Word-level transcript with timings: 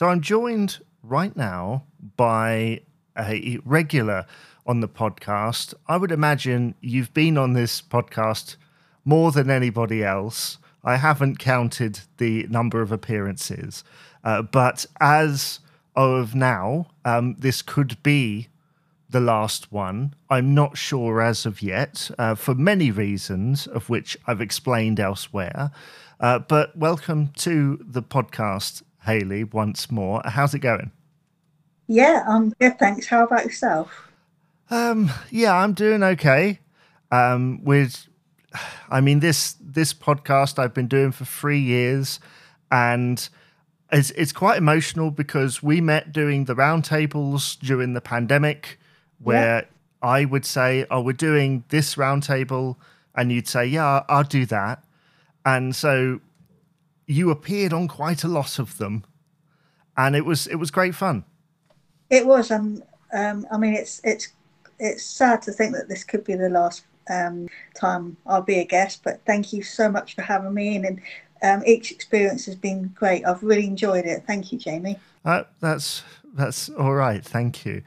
So 0.00 0.08
I'm 0.08 0.22
joined 0.22 0.78
right 1.02 1.36
now 1.36 1.84
by 2.16 2.80
a 3.18 3.58
regular 3.66 4.24
on 4.66 4.80
the 4.80 4.88
podcast. 4.88 5.74
I 5.88 5.98
would 5.98 6.10
imagine 6.10 6.74
you've 6.80 7.12
been 7.12 7.36
on 7.36 7.52
this 7.52 7.82
podcast 7.82 8.56
more 9.04 9.30
than 9.30 9.50
anybody 9.50 10.02
else. 10.02 10.56
I 10.82 10.96
haven't 10.96 11.38
counted 11.38 12.00
the 12.16 12.46
number 12.48 12.80
of 12.80 12.92
appearances, 12.92 13.84
uh, 14.24 14.40
but 14.40 14.86
as 15.02 15.60
of 15.94 16.34
now, 16.34 16.86
um, 17.04 17.36
this 17.38 17.60
could 17.60 18.02
be 18.02 18.48
the 19.10 19.20
last 19.20 19.70
one. 19.70 20.14
I'm 20.30 20.54
not 20.54 20.78
sure 20.78 21.20
as 21.20 21.44
of 21.44 21.60
yet, 21.60 22.10
uh, 22.18 22.36
for 22.36 22.54
many 22.54 22.90
reasons, 22.90 23.66
of 23.66 23.90
which 23.90 24.16
I've 24.26 24.40
explained 24.40 24.98
elsewhere. 24.98 25.70
Uh, 26.18 26.38
but 26.38 26.74
welcome 26.74 27.32
to 27.36 27.78
the 27.86 28.02
podcast, 28.02 28.82
Hayley, 29.04 29.44
once 29.44 29.90
more. 29.90 30.22
How's 30.24 30.54
it 30.54 30.60
going? 30.60 30.90
Yeah, 31.86 32.24
I'm 32.28 32.50
good, 32.50 32.78
thanks. 32.78 33.06
How 33.06 33.24
about 33.24 33.44
yourself? 33.44 34.08
Um, 34.70 35.10
yeah, 35.30 35.54
I'm 35.54 35.72
doing 35.72 36.02
okay. 36.02 36.60
Um, 37.10 37.64
with, 37.64 38.06
I 38.88 39.00
mean 39.00 39.20
this 39.20 39.56
this 39.60 39.92
podcast 39.92 40.58
I've 40.58 40.74
been 40.74 40.86
doing 40.86 41.10
for 41.12 41.24
three 41.24 41.58
years, 41.58 42.20
and 42.70 43.28
it's 43.90 44.10
it's 44.12 44.32
quite 44.32 44.58
emotional 44.58 45.10
because 45.10 45.62
we 45.62 45.80
met 45.80 46.12
doing 46.12 46.44
the 46.44 46.54
roundtables 46.54 47.58
during 47.58 47.94
the 47.94 48.00
pandemic, 48.00 48.78
where 49.18 49.62
yeah. 49.62 50.08
I 50.08 50.24
would 50.24 50.44
say, 50.44 50.86
"Oh, 50.90 51.00
we're 51.00 51.12
doing 51.12 51.64
this 51.68 51.96
roundtable," 51.96 52.76
and 53.14 53.32
you'd 53.32 53.48
say, 53.48 53.66
"Yeah, 53.66 54.04
I'll 54.08 54.22
do 54.22 54.46
that," 54.46 54.84
and 55.44 55.74
so 55.74 56.20
you 57.10 57.30
appeared 57.30 57.72
on 57.72 57.88
quite 57.88 58.22
a 58.22 58.28
lot 58.28 58.58
of 58.58 58.78
them, 58.78 59.04
and 59.96 60.14
it 60.14 60.24
was 60.24 60.46
it 60.46 60.56
was 60.56 60.70
great 60.70 60.94
fun. 60.94 61.24
It 62.08 62.26
was. 62.26 62.50
Um, 62.50 62.82
um, 63.12 63.46
I 63.50 63.58
mean, 63.58 63.74
it's 63.74 64.00
it's 64.04 64.28
it's 64.78 65.04
sad 65.04 65.42
to 65.42 65.52
think 65.52 65.74
that 65.74 65.88
this 65.88 66.04
could 66.04 66.24
be 66.24 66.36
the 66.36 66.48
last 66.48 66.84
um, 67.10 67.48
time 67.74 68.16
I'll 68.26 68.42
be 68.42 68.60
a 68.60 68.64
guest. 68.64 69.02
But 69.02 69.20
thank 69.26 69.52
you 69.52 69.62
so 69.62 69.90
much 69.90 70.14
for 70.14 70.22
having 70.22 70.54
me 70.54 70.76
in, 70.76 70.84
and 70.84 71.00
um, 71.42 71.62
each 71.66 71.90
experience 71.90 72.46
has 72.46 72.54
been 72.54 72.92
great. 72.94 73.26
I've 73.26 73.42
really 73.42 73.66
enjoyed 73.66 74.04
it. 74.04 74.22
Thank 74.26 74.52
you, 74.52 74.58
Jamie. 74.58 74.96
Uh, 75.24 75.42
that's 75.60 76.04
that's 76.34 76.68
all 76.70 76.94
right. 76.94 77.24
Thank 77.24 77.66
you. 77.66 77.82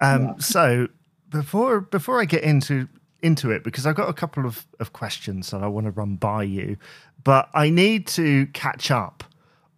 Um, 0.00 0.22
yeah. 0.22 0.34
So 0.38 0.88
before 1.28 1.80
before 1.80 2.20
I 2.20 2.24
get 2.24 2.44
into 2.44 2.88
into 3.22 3.50
it, 3.50 3.64
because 3.64 3.86
I've 3.86 3.96
got 3.96 4.08
a 4.08 4.14
couple 4.14 4.46
of, 4.46 4.66
of 4.78 4.92
questions 4.92 5.50
that 5.50 5.62
I 5.62 5.66
want 5.66 5.86
to 5.86 5.90
run 5.90 6.16
by 6.16 6.44
you, 6.44 6.76
but 7.24 7.48
I 7.54 7.70
need 7.70 8.06
to 8.08 8.46
catch 8.48 8.90
up 8.90 9.24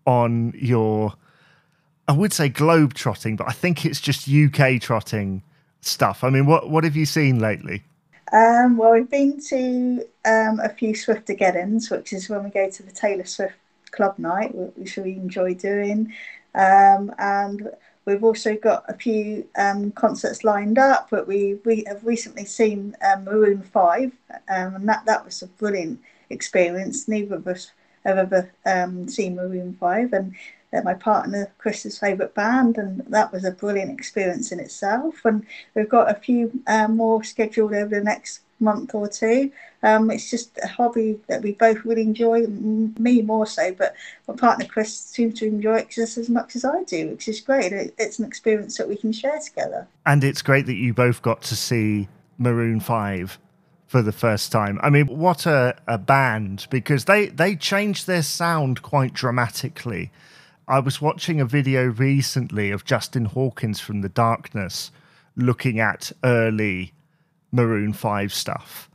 on 0.07 0.53
your 0.57 1.15
I 2.09 2.13
would 2.13 2.33
say 2.33 2.49
globe 2.49 2.95
trotting, 2.95 3.37
but 3.37 3.49
I 3.49 3.53
think 3.53 3.87
it's 3.87 4.01
just 4.01 4.29
UK 4.29 4.81
trotting 4.81 5.43
stuff. 5.81 6.25
I 6.25 6.31
mean, 6.31 6.47
what 6.47 6.69
what 6.69 6.85
have 6.85 6.97
you 6.97 7.07
seen 7.07 7.39
lately? 7.39 7.85
Um, 8.33 8.79
well, 8.79 8.93
we've 8.93 9.11
been 9.11 9.41
to 9.49 10.07
um, 10.25 10.61
a 10.61 10.71
few 10.71 10.95
Swiftogeddons, 10.95 11.91
which 11.91 12.13
is 12.13 12.29
when 12.29 12.45
we 12.45 12.51
go 12.51 12.71
to 12.71 12.83
the 12.83 12.91
Taylor 12.91 13.27
Swift 13.27 13.57
Club 13.91 14.19
Night, 14.19 14.55
which 14.55 14.97
we 14.97 15.13
enjoy 15.13 15.55
doing. 15.55 16.13
Um, 16.55 17.15
and 17.19 17.71
we've 18.07 18.25
also 18.25 18.57
got 18.57 18.85
a 18.89 18.95
few 18.95 19.47
um, 19.57 19.93
concerts 19.93 20.45
lined 20.45 20.79
up, 20.79 21.09
but 21.11 21.29
we, 21.29 21.59
we 21.65 21.85
have 21.87 22.05
recently 22.05 22.47
seen 22.47 22.97
um, 23.03 23.25
Maroon 23.25 23.63
5, 23.63 24.05
um, 24.05 24.13
and 24.49 24.89
that, 24.89 25.05
that 25.05 25.25
was 25.25 25.43
a 25.43 25.47
brilliant 25.47 26.01
experience. 26.33 27.09
Neither 27.09 27.37
of 27.37 27.47
us 27.47 27.73
have 28.05 28.19
ever 28.19 28.51
um, 28.67 29.09
seen 29.09 29.37
Maroon 29.37 29.77
5, 29.79 30.13
and 30.13 30.35
they're 30.71 30.83
my 30.83 30.95
partner 30.95 31.53
Chris's 31.59 31.99
favourite 31.99 32.35
band, 32.35 32.79
and 32.79 33.01
that 33.09 33.33
was 33.33 33.45
a 33.45 33.53
brilliant 33.53 33.91
experience 33.91 34.53
in 34.53 34.61
itself. 34.61 35.25
And 35.25 35.47
we've 35.75 35.89
got 35.89 36.11
a 36.11 36.15
few 36.19 36.63
um, 36.67 36.97
more 36.97 37.23
scheduled 37.23 37.75
over 37.75 37.95
the 37.95 38.05
next 38.05 38.41
month 38.63 38.95
or 38.95 39.09
two. 39.09 39.51
Um, 39.83 40.11
it's 40.11 40.31
just 40.31 40.59
a 40.63 40.69
hobby 40.69 41.19
that 41.27 41.43
we 41.43 41.53
both 41.53 41.85
really 41.85 42.03
enjoy, 42.03 42.47
me 42.47 43.21
more 43.21 43.47
so, 43.47 43.75
but 43.75 43.95
my 44.29 44.35
partner 44.35 44.65
Chris 44.65 44.97
seems 44.97 45.39
to 45.41 45.47
enjoy 45.47 45.79
it 45.79 45.91
just 45.91 46.17
as 46.17 46.31
much 46.31 46.57
as 46.57 46.65
I 46.65 46.85
do, 46.85 47.09
which 47.09 47.29
is 47.29 47.41
great. 47.41 47.73
It's 47.73 48.19
an 48.19 48.25
experience 48.25 48.79
that 48.79 48.89
we 48.89 48.97
can 48.97 49.13
share 49.13 49.41
together. 49.41 49.87
And 50.07 50.25
it's 50.25 50.41
great 50.41 50.67
that 50.67 50.77
you 50.77 50.95
both 50.95 51.21
got 51.21 51.43
to 51.43 51.57
see 51.57 52.09
Maroon 52.39 52.81
5 52.81 53.39
for 53.93 54.01
the 54.01 54.11
first 54.11 54.51
time. 54.51 54.81
I 54.83 54.89
mean, 54.89 55.07
what 55.07 55.45
a, 55.45 55.77
a 55.87 55.99
band 55.99 56.67
because 56.71 57.05
they, 57.05 57.27
they 57.27 57.55
changed 57.55 58.07
their 58.07 58.23
sound 58.23 58.81
quite 58.81 59.13
dramatically. 59.13 60.11
I 60.67 60.79
was 60.79 61.03
watching 61.03 61.43
a 61.43 61.45
video 61.45 61.85
recently 61.85 62.71
of 62.71 62.87
Justin 62.87 63.27
Hawkins 63.27 63.81
from 63.81 64.01
The 64.01 64.09
Darkness 64.09 64.93
looking 65.37 65.79
at 65.79 66.11
early 66.25 66.95
Maroon 67.53 67.93
5 67.93 68.33
stuff 68.33 68.89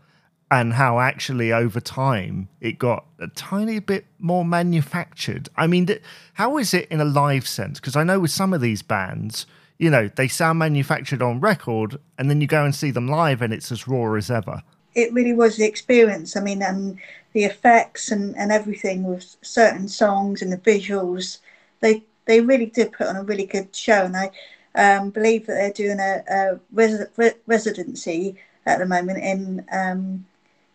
and 0.49 0.73
how 0.73 0.99
actually 0.99 1.53
over 1.53 1.79
time 1.79 2.49
it 2.59 2.79
got 2.79 3.05
a 3.19 3.27
tiny 3.27 3.77
bit 3.77 4.07
more 4.17 4.43
manufactured. 4.43 5.47
I 5.55 5.67
mean, 5.67 5.87
how 6.33 6.57
is 6.57 6.73
it 6.73 6.87
in 6.89 6.99
a 6.99 7.05
live 7.05 7.47
sense? 7.47 7.79
Because 7.79 7.95
I 7.95 8.03
know 8.03 8.19
with 8.19 8.31
some 8.31 8.51
of 8.51 8.61
these 8.61 8.81
bands, 8.81 9.45
you 9.77 9.91
know, 9.91 10.07
they 10.07 10.27
sound 10.27 10.57
manufactured 10.57 11.21
on 11.21 11.39
record 11.39 11.99
and 12.17 12.31
then 12.31 12.41
you 12.41 12.47
go 12.47 12.65
and 12.65 12.73
see 12.73 12.89
them 12.89 13.07
live 13.07 13.43
and 13.43 13.53
it's 13.53 13.71
as 13.71 13.87
raw 13.87 14.15
as 14.15 14.31
ever. 14.31 14.63
It 14.97 15.13
really 15.13 15.33
was 15.33 15.57
the 15.57 15.65
experience. 15.65 16.37
I 16.37 16.41
mean, 16.41 16.63
and 16.63 16.99
the 17.33 17.45
effects 17.45 18.11
and, 18.11 18.35
and 18.37 18.51
everything 18.51 19.03
with 19.05 19.37
certain 19.41 19.87
songs 19.89 20.41
and 20.43 20.51
the 20.53 20.57
visuals 20.57 21.39
they 21.81 22.03
they 22.25 22.41
really 22.41 22.67
did 22.67 22.93
put 22.93 23.07
on 23.07 23.17
a 23.17 23.23
really 23.23 23.45
good 23.45 23.75
show, 23.75 24.05
and 24.05 24.17
I 24.17 24.31
um, 24.75 25.11
believe 25.11 25.47
that 25.47 25.55
they're 25.55 25.71
doing 25.85 25.99
a, 25.99 26.23
a 26.29 26.59
res- 26.71 27.07
re- 27.17 27.39
residency 27.47 28.37
at 28.65 28.79
the 28.79 28.85
moment 28.85 29.19
in 29.23 29.65
um, 29.71 30.25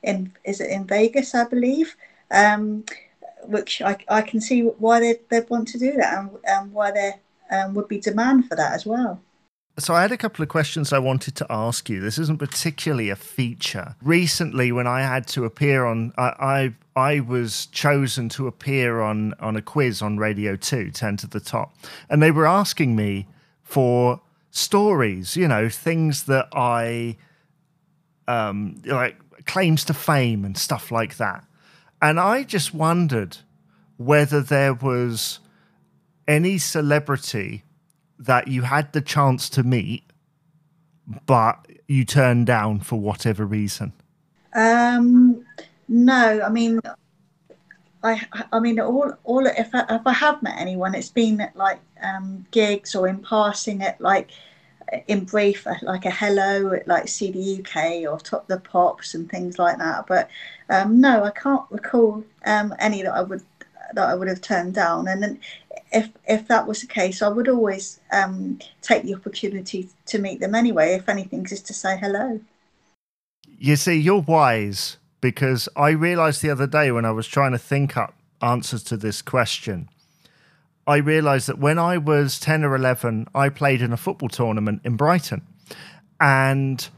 in 0.03 0.33
is 0.44 0.60
it 0.60 0.71
in 0.71 0.87
Vegas, 0.87 1.34
I 1.34 1.44
believe, 1.44 1.97
um, 2.31 2.84
which 3.44 3.83
I, 3.83 3.97
I 4.09 4.22
can 4.22 4.41
see 4.41 4.62
why 4.62 5.00
they 5.00 5.15
they 5.31 5.41
want 5.41 5.69
to 5.69 5.78
do 5.78 5.93
that 5.97 6.19
and, 6.19 6.31
and 6.47 6.72
why 6.72 6.93
there 6.93 7.21
um, 7.50 7.75
would 7.75 7.89
be 7.89 7.99
demand 8.00 8.49
for 8.49 8.56
that 8.56 8.72
as 8.75 8.87
well. 8.87 9.21
So 9.78 9.94
I 9.94 10.03
had 10.03 10.12
a 10.12 10.19
couple 10.19 10.43
of 10.43 10.50
questions 10.50 10.93
I 10.93 10.99
wanted 10.99 11.34
to 11.37 11.47
ask 11.49 11.88
you. 11.88 12.00
This 12.00 12.19
isn't 12.19 12.38
particularly 12.38 13.09
a 13.09 13.16
feature. 13.16 13.97
Recently, 14.03 14.71
when 14.71 14.87
I 14.87 15.00
had 15.00 15.27
to 15.28 15.44
appear 15.44 15.87
on, 15.87 16.12
I 16.19 16.75
I, 16.94 17.00
I 17.15 17.21
was 17.21 17.66
chosen 17.66 18.28
to 18.31 18.47
appear 18.47 19.00
on 19.00 19.33
on 19.41 19.56
a 19.56 19.62
quiz 19.62 20.03
on 20.03 20.19
Radio 20.19 20.56
Two, 20.56 20.91
Ten 20.91 21.16
to 21.19 21.27
the 21.27 21.41
Top, 21.41 21.75
and 22.10 22.22
they 22.22 22.31
were 22.31 22.47
asking 22.47 22.97
me 22.97 23.27
for 23.62 24.21
stories. 24.50 25.37
You 25.37 25.49
know, 25.49 25.71
things 25.71 26.25
that 26.25 26.49
I 26.53 27.16
um 28.28 28.83
like 28.84 29.16
claims 29.47 29.84
to 29.87 29.94
fame 29.94 30.44
and 30.44 30.56
stuff 30.59 30.93
like 30.93 31.16
that. 31.16 31.44
And 32.03 32.21
I 32.21 32.43
just 32.43 32.75
wondered 32.75 33.39
whether 33.97 34.43
there 34.43 34.75
was 34.75 35.39
any 36.28 36.59
celebrity 36.59 37.65
that 38.22 38.49
you 38.49 38.62
had 38.62 38.93
the 38.93 39.00
chance 39.00 39.49
to 39.50 39.62
meet, 39.62 40.05
but 41.27 41.66
you 41.88 42.05
turned 42.05 42.47
down 42.47 42.81
for 42.81 42.99
whatever 42.99 43.44
reason? 43.44 43.93
Um, 44.55 45.44
no, 45.88 46.41
I 46.43 46.49
mean, 46.49 46.81
I, 48.03 48.25
I 48.53 48.60
mean, 48.60 48.81
all, 48.81 49.12
all. 49.25 49.47
If 49.47 49.75
I, 49.75 49.84
if 49.91 50.06
I 50.06 50.12
have 50.12 50.43
met 50.43 50.59
anyone, 50.59 50.94
it's 50.94 51.10
been 51.10 51.41
at 51.41 51.56
like 51.56 51.81
um, 52.03 52.47
gigs 52.50 52.94
or 52.94 53.09
in 53.09 53.19
passing 53.19 53.83
at 53.83 54.00
like, 54.00 54.31
in 55.09 55.25
brief, 55.25 55.66
like 55.83 56.04
a 56.04 56.10
hello 56.10 56.72
at 56.72 56.87
like 56.87 57.09
CD 57.09 57.60
UK 57.60 58.10
or 58.10 58.19
Top 58.19 58.47
the 58.47 58.59
Pops 58.60 59.15
and 59.15 59.31
things 59.31 59.59
like 59.59 59.78
that. 59.78 60.06
But 60.06 60.28
um, 60.69 61.00
no, 61.00 61.25
I 61.25 61.31
can't 61.31 61.65
recall 61.71 62.25
um, 62.44 62.75
any 62.78 63.03
that 63.03 63.15
I 63.15 63.22
would 63.22 63.43
that 63.94 64.09
I 64.09 64.15
would 64.15 64.28
have 64.28 64.41
turned 64.41 64.75
down. 64.75 65.09
And 65.09 65.22
then 65.22 65.41
if 65.92 66.10
if 66.26 66.48
that 66.48 66.66
was 66.66 66.80
the 66.80 66.86
case, 66.86 67.22
I 67.22 67.28
would 67.28 67.48
always 67.48 68.00
um, 68.12 68.59
take 68.80 69.03
the 69.03 69.15
opportunity 69.15 69.89
to 70.06 70.18
meet 70.18 70.41
them 70.41 70.54
anyway. 70.54 70.94
If 70.94 71.09
anything, 71.09 71.44
just 71.44 71.66
to 71.66 71.74
say 71.74 71.98
hello. 71.98 72.41
You 73.59 73.77
see, 73.77 73.94
you're 73.94 74.21
wise 74.21 74.97
because 75.21 75.68
I 75.77 75.91
realised 75.91 76.42
the 76.42 76.50
other 76.50 76.66
day 76.66 76.91
when 76.91 77.04
I 77.04 77.12
was 77.12 77.27
trying 77.27 77.53
to 77.53 77.59
think 77.59 77.97
up 77.97 78.15
answers 78.41 78.83
to 78.84 78.97
this 78.97 79.22
question. 79.22 79.89
I 80.86 80.97
realised 80.97 81.47
that 81.48 81.59
when 81.59 81.78
I 81.78 81.98
was 81.98 82.41
ten 82.41 82.65
or 82.65 82.74
eleven, 82.74 83.28
I 83.34 83.48
played 83.48 83.83
in 83.83 83.92
a 83.92 83.97
football 83.97 84.28
tournament 84.28 84.80
in 84.84 84.97
Brighton, 84.97 85.42
and 86.21 86.89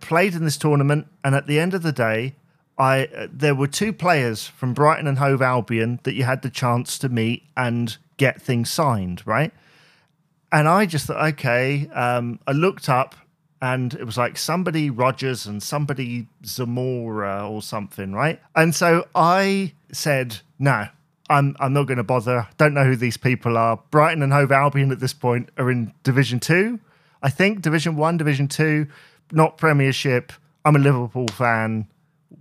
played 0.00 0.34
in 0.34 0.44
this 0.44 0.58
tournament. 0.58 1.08
And 1.24 1.34
at 1.34 1.46
the 1.46 1.58
end 1.58 1.74
of 1.74 1.82
the 1.82 1.92
day, 1.92 2.36
I 2.78 3.06
uh, 3.06 3.28
there 3.32 3.54
were 3.54 3.66
two 3.66 3.92
players 3.92 4.46
from 4.46 4.74
Brighton 4.74 5.06
and 5.06 5.18
Hove 5.18 5.42
Albion 5.42 6.00
that 6.04 6.14
you 6.14 6.24
had 6.24 6.42
the 6.42 6.50
chance 6.50 6.98
to 6.98 7.08
meet 7.08 7.44
and 7.56 7.96
get 8.16 8.40
things 8.40 8.70
signed, 8.70 9.22
right? 9.26 9.52
And 10.50 10.68
I 10.68 10.86
just 10.86 11.06
thought, 11.06 11.24
okay. 11.34 11.88
Um, 11.94 12.38
I 12.46 12.52
looked 12.52 12.88
up 12.88 13.14
and 13.60 13.94
it 13.94 14.04
was 14.04 14.18
like 14.18 14.36
somebody 14.36 14.90
Rogers 14.90 15.46
and 15.46 15.62
somebody 15.62 16.26
Zamora 16.44 17.48
or 17.48 17.62
something, 17.62 18.12
right? 18.12 18.40
And 18.54 18.74
so 18.74 19.06
I 19.14 19.72
said, 19.92 20.38
no, 20.58 20.86
I'm 21.30 21.56
I'm 21.60 21.72
not 21.72 21.84
going 21.84 21.98
to 21.98 22.04
bother. 22.04 22.48
Don't 22.58 22.74
know 22.74 22.84
who 22.84 22.96
these 22.96 23.16
people 23.16 23.56
are. 23.56 23.80
Brighton 23.90 24.22
and 24.22 24.32
Hove 24.32 24.52
Albion 24.52 24.90
at 24.90 25.00
this 25.00 25.14
point 25.14 25.48
are 25.56 25.70
in 25.70 25.94
Division 26.02 26.40
Two, 26.40 26.80
I 27.22 27.30
think. 27.30 27.62
Division 27.62 27.96
One, 27.96 28.16
Division 28.16 28.48
Two, 28.48 28.88
not 29.30 29.56
Premiership. 29.56 30.32
I'm 30.64 30.76
a 30.76 30.80
Liverpool 30.80 31.28
fan, 31.28 31.86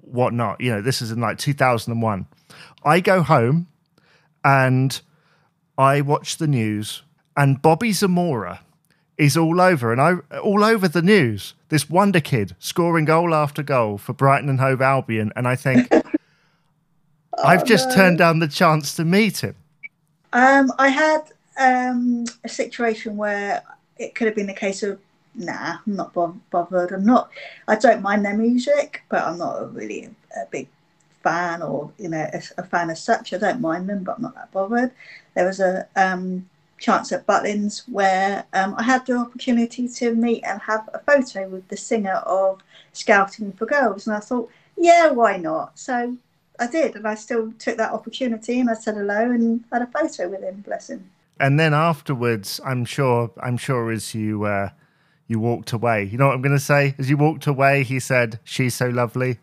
whatnot. 0.02 0.60
You 0.60 0.72
know, 0.72 0.82
this 0.82 1.02
is 1.02 1.12
in 1.12 1.22
like 1.22 1.38
2001. 1.38 2.26
I 2.84 3.00
go 3.00 3.22
home 3.22 3.68
and 4.44 5.00
I 5.82 6.02
watch 6.02 6.38
the 6.38 6.46
news, 6.46 7.02
and 7.36 7.60
Bobby 7.60 7.92
Zamora 7.92 8.60
is 9.18 9.36
all 9.36 9.60
over, 9.60 9.92
and 9.92 10.00
I 10.00 10.14
all 10.38 10.64
over 10.64 10.88
the 10.88 11.02
news. 11.02 11.56
This 11.70 11.90
wonder 11.90 12.20
kid 12.20 12.56
scoring 12.60 13.06
goal 13.06 13.34
after 13.34 13.64
goal 13.64 13.98
for 13.98 14.14
Brighton 14.14 14.48
and 14.48 14.60
Hove 14.60 14.80
Albion, 14.80 15.34
and 15.36 15.48
I 15.48 15.56
think 15.56 15.92
I've 17.44 17.66
just 17.66 17.90
no. 17.90 17.96
turned 17.96 18.20
down 18.20 18.38
the 18.38 18.48
chance 18.48 18.96
to 18.98 19.04
meet 19.04 19.40
him. 19.40 19.56
Um, 20.34 20.72
I 20.78 20.90
had 20.90 21.32
um, 21.60 22.26
a 22.44 22.50
situation 22.50 23.18
where 23.18 23.64
it 23.98 24.14
could 24.14 24.28
have 24.28 24.36
been 24.36 24.52
a 24.52 24.54
case 24.54 24.84
of, 24.84 25.00
nah, 25.34 25.78
I'm 25.84 25.96
not 25.96 26.14
bo- 26.14 26.40
bothered. 26.52 26.92
I'm 26.92 27.08
not. 27.08 27.32
I 27.68 27.76
don't 27.76 28.04
mind 28.04 28.24
their 28.24 28.38
music, 28.38 29.02
but 29.10 29.24
I'm 29.24 29.40
not 29.40 29.64
a 29.64 29.66
really 29.66 30.12
a 30.36 30.46
big 30.52 30.68
fan 31.24 31.62
or 31.62 31.92
you 31.98 32.10
know 32.10 32.30
a, 32.34 32.42
a 32.58 32.64
fan 32.64 32.90
as 32.90 33.04
such. 33.04 33.34
I 33.34 33.38
don't 33.38 33.62
mind 33.62 33.90
them, 33.90 34.04
but 34.04 34.18
I'm 34.18 34.24
not 34.24 34.36
that 34.36 34.52
bothered. 34.52 34.92
There 35.36 35.46
was 35.46 35.60
a 35.60 35.88
um, 35.96 36.50
chance 36.80 37.12
at 37.12 37.26
Butlins 37.26 37.84
where 37.88 38.46
um, 38.54 38.76
I 38.78 38.84
had 38.84 39.06
the 39.06 39.14
opportunity 39.14 39.88
to 39.88 40.16
meet 40.16 40.44
and 40.44 40.62
have 40.62 40.90
a 40.94 41.00
photo 41.00 41.48
with 41.48 41.68
the 41.70 41.78
singer 41.78 42.16
of 42.26 42.62
Scouting 42.94 43.54
for 43.54 43.66
Girls, 43.66 44.08
and 44.08 44.16
I 44.16 44.20
thought, 44.20 44.50
yeah, 44.78 45.12
why 45.12 45.38
not? 45.38 45.78
So 45.78 46.18
I 46.60 46.68
did, 46.68 46.96
and 46.96 47.08
I 47.08 47.16
still 47.16 47.54
took 47.58 47.78
that 47.78 47.92
opportunity, 47.92 48.60
and 48.60 48.70
I 48.70 48.74
said 48.74 48.96
hello 48.96 49.32
and 49.32 49.64
had 49.72 49.82
a 49.82 49.88
photo 49.88 50.30
with 50.30 50.42
him. 50.42 50.62
Bless 50.62 50.90
him. 50.90 51.10
And 51.40 51.60
then 51.60 51.74
afterwards, 51.74 52.60
I'm 52.66 52.86
sure, 52.86 53.32
I'm 53.42 53.58
sure, 53.58 53.92
as 53.92 54.14
you 54.14 54.44
uh, 54.44 54.70
you 55.28 55.40
walked 55.40 55.72
away, 55.72 56.04
you 56.04 56.18
know 56.18 56.28
what 56.28 56.36
I'm 56.36 56.42
going 56.42 56.56
to 56.56 56.60
say? 56.60 56.94
As 57.00 57.10
you 57.10 57.18
walked 57.18 57.48
away, 57.48 57.84
he 57.84 58.00
said, 58.00 58.40
"She's 58.44 58.76
so 58.76 58.90
lovely." 58.90 59.40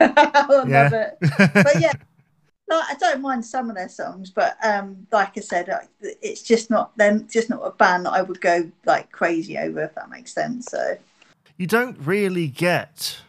I 0.00 0.46
Yeah. 0.64 0.82
love 0.82 0.92
it. 0.92 1.18
But 1.62 1.78
yeah, 1.78 1.92
like, 2.68 2.84
I 2.90 2.94
don't 2.98 3.20
mind 3.22 3.44
some 3.44 3.70
of 3.70 3.76
their 3.76 3.88
songs, 3.88 4.30
but 4.30 4.56
um, 4.62 5.06
like 5.12 5.36
I 5.36 5.40
said, 5.40 5.68
it's 6.00 6.42
just 6.42 6.70
not 6.70 6.96
then 6.96 7.28
just 7.30 7.50
not 7.50 7.62
a 7.62 7.70
band 7.70 8.06
that 8.06 8.12
I 8.12 8.22
would 8.22 8.40
go 8.40 8.70
like 8.86 9.10
crazy 9.12 9.58
over, 9.58 9.84
if 9.84 9.94
that 9.94 10.10
makes 10.10 10.32
sense. 10.32 10.66
So 10.66 10.96
you 11.56 11.66
don't 11.66 11.98
really 11.98 12.48
get 12.48 13.20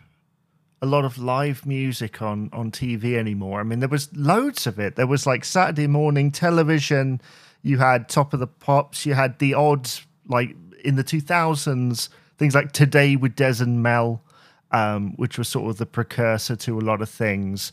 a 0.81 0.85
lot 0.85 1.03
of 1.05 1.17
live 1.17 1.65
music 1.65 2.21
on 2.21 2.49
on 2.53 2.71
TV 2.71 3.15
anymore. 3.15 3.59
I 3.59 3.63
mean, 3.63 3.79
there 3.79 3.89
was 3.89 4.15
loads 4.15 4.67
of 4.67 4.79
it. 4.79 4.95
There 4.95 5.07
was 5.07 5.25
like 5.25 5.43
Saturday 5.45 5.87
morning 5.87 6.31
television. 6.31 7.21
You 7.61 7.77
had 7.77 8.07
Top 8.07 8.33
of 8.33 8.39
the 8.39 8.47
Pops. 8.47 9.05
You 9.05 9.13
had 9.13 9.39
the 9.39 9.53
odd 9.53 9.89
like 10.27 10.55
in 10.83 10.95
the 10.95 11.03
two 11.03 11.21
thousands 11.21 12.09
things 12.37 12.55
like 12.55 12.71
Today 12.71 13.17
with 13.17 13.35
Des 13.35 13.61
and 13.61 13.83
Mel, 13.83 14.21
um, 14.71 15.13
which 15.17 15.37
was 15.37 15.47
sort 15.47 15.69
of 15.69 15.77
the 15.77 15.85
precursor 15.85 16.55
to 16.55 16.79
a 16.79 16.81
lot 16.81 17.01
of 17.01 17.09
things. 17.09 17.71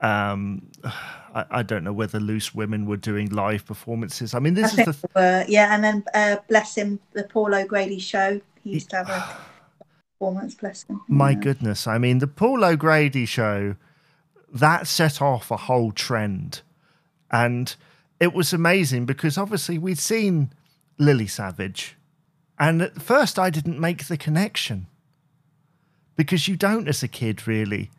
Um, 0.00 0.70
I, 1.34 1.44
I 1.50 1.62
don't 1.62 1.84
know 1.84 1.92
whether 1.92 2.20
Loose 2.20 2.54
Women 2.54 2.86
were 2.86 2.96
doing 2.98 3.30
live 3.30 3.64
performances. 3.64 4.34
I 4.34 4.38
mean, 4.40 4.54
this 4.54 4.78
I 4.78 4.82
is 4.82 5.00
the 5.02 5.08
uh, 5.18 5.44
yeah, 5.48 5.74
and 5.74 5.82
then 5.82 6.04
uh, 6.14 6.36
bless 6.48 6.76
him, 6.76 7.00
the 7.12 7.24
Paul 7.24 7.54
O'Grady 7.54 7.98
show. 7.98 8.40
He 8.62 8.70
used 8.70 8.90
to 8.90 8.96
have 8.96 9.08
a 9.08 9.36
performance. 10.18 10.54
Bless 10.54 10.84
him. 10.84 11.00
My 11.08 11.30
Yeah. 11.30 11.36
goodness. 11.40 11.86
I 11.86 11.98
mean, 11.98 12.18
the 12.18 12.26
Paul 12.26 12.64
O'Grady 12.64 13.26
show, 13.26 13.76
that 14.52 14.86
set 14.86 15.22
off 15.22 15.50
a 15.50 15.56
whole 15.56 15.92
trend. 15.92 16.62
And 17.30 17.74
it 18.20 18.32
was 18.32 18.52
amazing 18.52 19.04
because 19.06 19.36
obviously 19.36 19.78
we'd 19.78 19.98
seen 19.98 20.52
Lily 20.98 21.26
Savage. 21.26 21.96
And 22.58 22.80
at 22.82 23.02
first 23.02 23.38
I 23.38 23.50
didn't 23.50 23.80
make 23.80 24.06
the 24.06 24.16
connection 24.16 24.86
because 26.16 26.48
you 26.48 26.56
don't 26.56 26.88
as 26.88 27.02
a 27.02 27.08
kid, 27.08 27.46
really. 27.46 27.90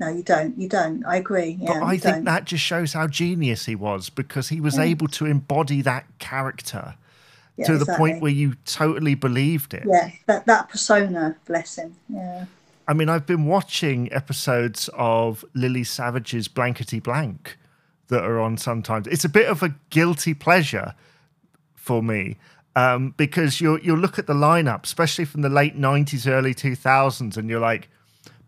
No, 0.00 0.08
you 0.08 0.22
don't. 0.22 0.58
You 0.60 0.68
don't. 0.68 1.04
I 1.06 1.16
agree. 1.16 1.56
Yeah, 1.60 1.74
But 1.74 1.82
I 1.84 1.90
think 1.98 2.02
don't. 2.16 2.24
that 2.24 2.44
just 2.46 2.64
shows 2.64 2.92
how 2.92 3.06
genius 3.06 3.66
he 3.66 3.74
was 3.76 4.10
because 4.10 4.48
he 4.48 4.60
was 4.60 4.76
Yeah. 4.76 4.82
able 4.84 5.08
to 5.08 5.26
embody 5.26 5.82
that 5.82 6.04
character 6.18 6.94
Yeah, 7.56 7.66
to 7.66 7.72
the 7.74 7.80
exactly. 7.82 8.10
point 8.10 8.22
where 8.22 8.32
you 8.32 8.54
totally 8.64 9.14
believed 9.14 9.72
it. 9.74 9.84
yeah, 9.86 10.10
that 10.26 10.46
that 10.46 10.68
persona. 10.68 11.36
Bless 11.46 11.76
him. 11.78 11.94
Yeah. 12.08 12.46
I 12.88 12.92
mean, 12.92 13.08
I've 13.08 13.24
been 13.24 13.46
watching 13.46 14.12
episodes 14.12 14.90
of 14.94 15.44
Lily 15.54 15.84
Savage's 15.84 16.48
Blankety 16.48 16.98
Blank 17.00 17.56
that 18.08 18.22
are 18.24 18.38
on 18.40 18.58
sometimes. 18.58 19.06
It's 19.06 19.24
a 19.24 19.28
bit 19.28 19.46
of 19.48 19.62
a 19.62 19.74
guilty 19.90 20.34
pleasure 20.34 20.94
for 21.76 22.02
me 22.02 22.36
um, 22.76 23.14
because 23.16 23.60
you 23.60 23.78
you 23.82 23.96
look 23.96 24.18
at 24.18 24.26
the 24.26 24.34
lineup, 24.34 24.84
especially 24.84 25.24
from 25.24 25.42
the 25.42 25.48
late 25.48 25.78
'90s, 25.78 26.30
early 26.30 26.54
2000s, 26.54 27.36
and 27.36 27.48
you're 27.48 27.60
like, 27.60 27.88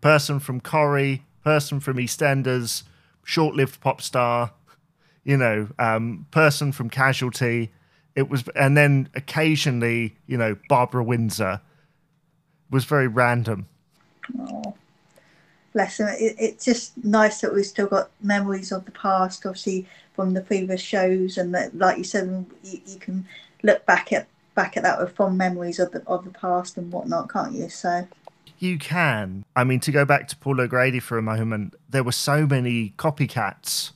person 0.01 0.39
from 0.39 0.59
Corrie, 0.59 1.23
person 1.43 1.79
from 1.79 1.97
EastEnders, 1.97 2.83
short-lived 3.23 3.79
pop 3.81 4.01
star, 4.01 4.51
you 5.23 5.37
know, 5.37 5.69
um, 5.79 6.25
person 6.31 6.71
from 6.71 6.89
Casualty. 6.89 7.71
It 8.15 8.29
was, 8.29 8.47
and 8.55 8.75
then 8.75 9.09
occasionally, 9.15 10.15
you 10.25 10.37
know, 10.37 10.57
Barbara 10.69 11.03
Windsor 11.03 11.61
was 12.69 12.83
very 12.83 13.07
random. 13.07 13.67
Oh, 14.39 14.75
bless 15.71 15.99
him. 15.99 16.07
It, 16.07 16.35
it's 16.39 16.65
just 16.65 16.97
nice 17.03 17.41
that 17.41 17.53
we've 17.53 17.65
still 17.65 17.87
got 17.87 18.09
memories 18.21 18.71
of 18.71 18.85
the 18.85 18.91
past, 18.91 19.45
obviously 19.45 19.85
from 20.15 20.33
the 20.33 20.41
previous 20.41 20.81
shows, 20.81 21.37
and 21.37 21.53
that, 21.53 21.77
like 21.77 21.97
you 21.97 22.03
said, 22.03 22.45
you, 22.63 22.81
you 22.85 22.97
can 22.97 23.25
look 23.63 23.85
back 23.85 24.11
at 24.13 24.27
back 24.55 24.75
at 24.75 24.83
that 24.83 24.99
with 24.99 25.15
fond 25.15 25.37
memories 25.37 25.79
of 25.79 25.91
the 25.91 26.03
of 26.07 26.23
the 26.23 26.31
past 26.31 26.77
and 26.77 26.91
whatnot, 26.91 27.29
can't 27.31 27.53
you? 27.53 27.69
So 27.69 28.07
You 28.59 28.77
can. 28.77 29.45
I 29.55 29.63
mean, 29.63 29.79
to 29.81 29.91
go 29.91 30.03
back 30.05 30.27
to 30.29 30.35
Paul 30.37 30.59
O'Grady 30.61 30.99
for 30.99 31.17
a 31.17 31.21
moment, 31.21 31.75
there 31.89 32.03
were 32.03 32.11
so 32.11 32.47
many 32.47 32.93
copycats 32.97 33.91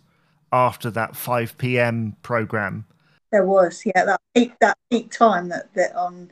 after 0.54 0.92
that 0.92 1.16
5 1.16 1.58
p.m. 1.58 2.16
program. 2.22 2.86
there 3.32 3.46
was, 3.46 3.84
yeah, 3.86 4.06
that 4.06 4.22
peak 4.36 4.54
that 4.60 4.78
peak 4.90 5.12
time 5.12 5.50
that 5.50 5.74
that 5.74 5.96
on 5.96 6.30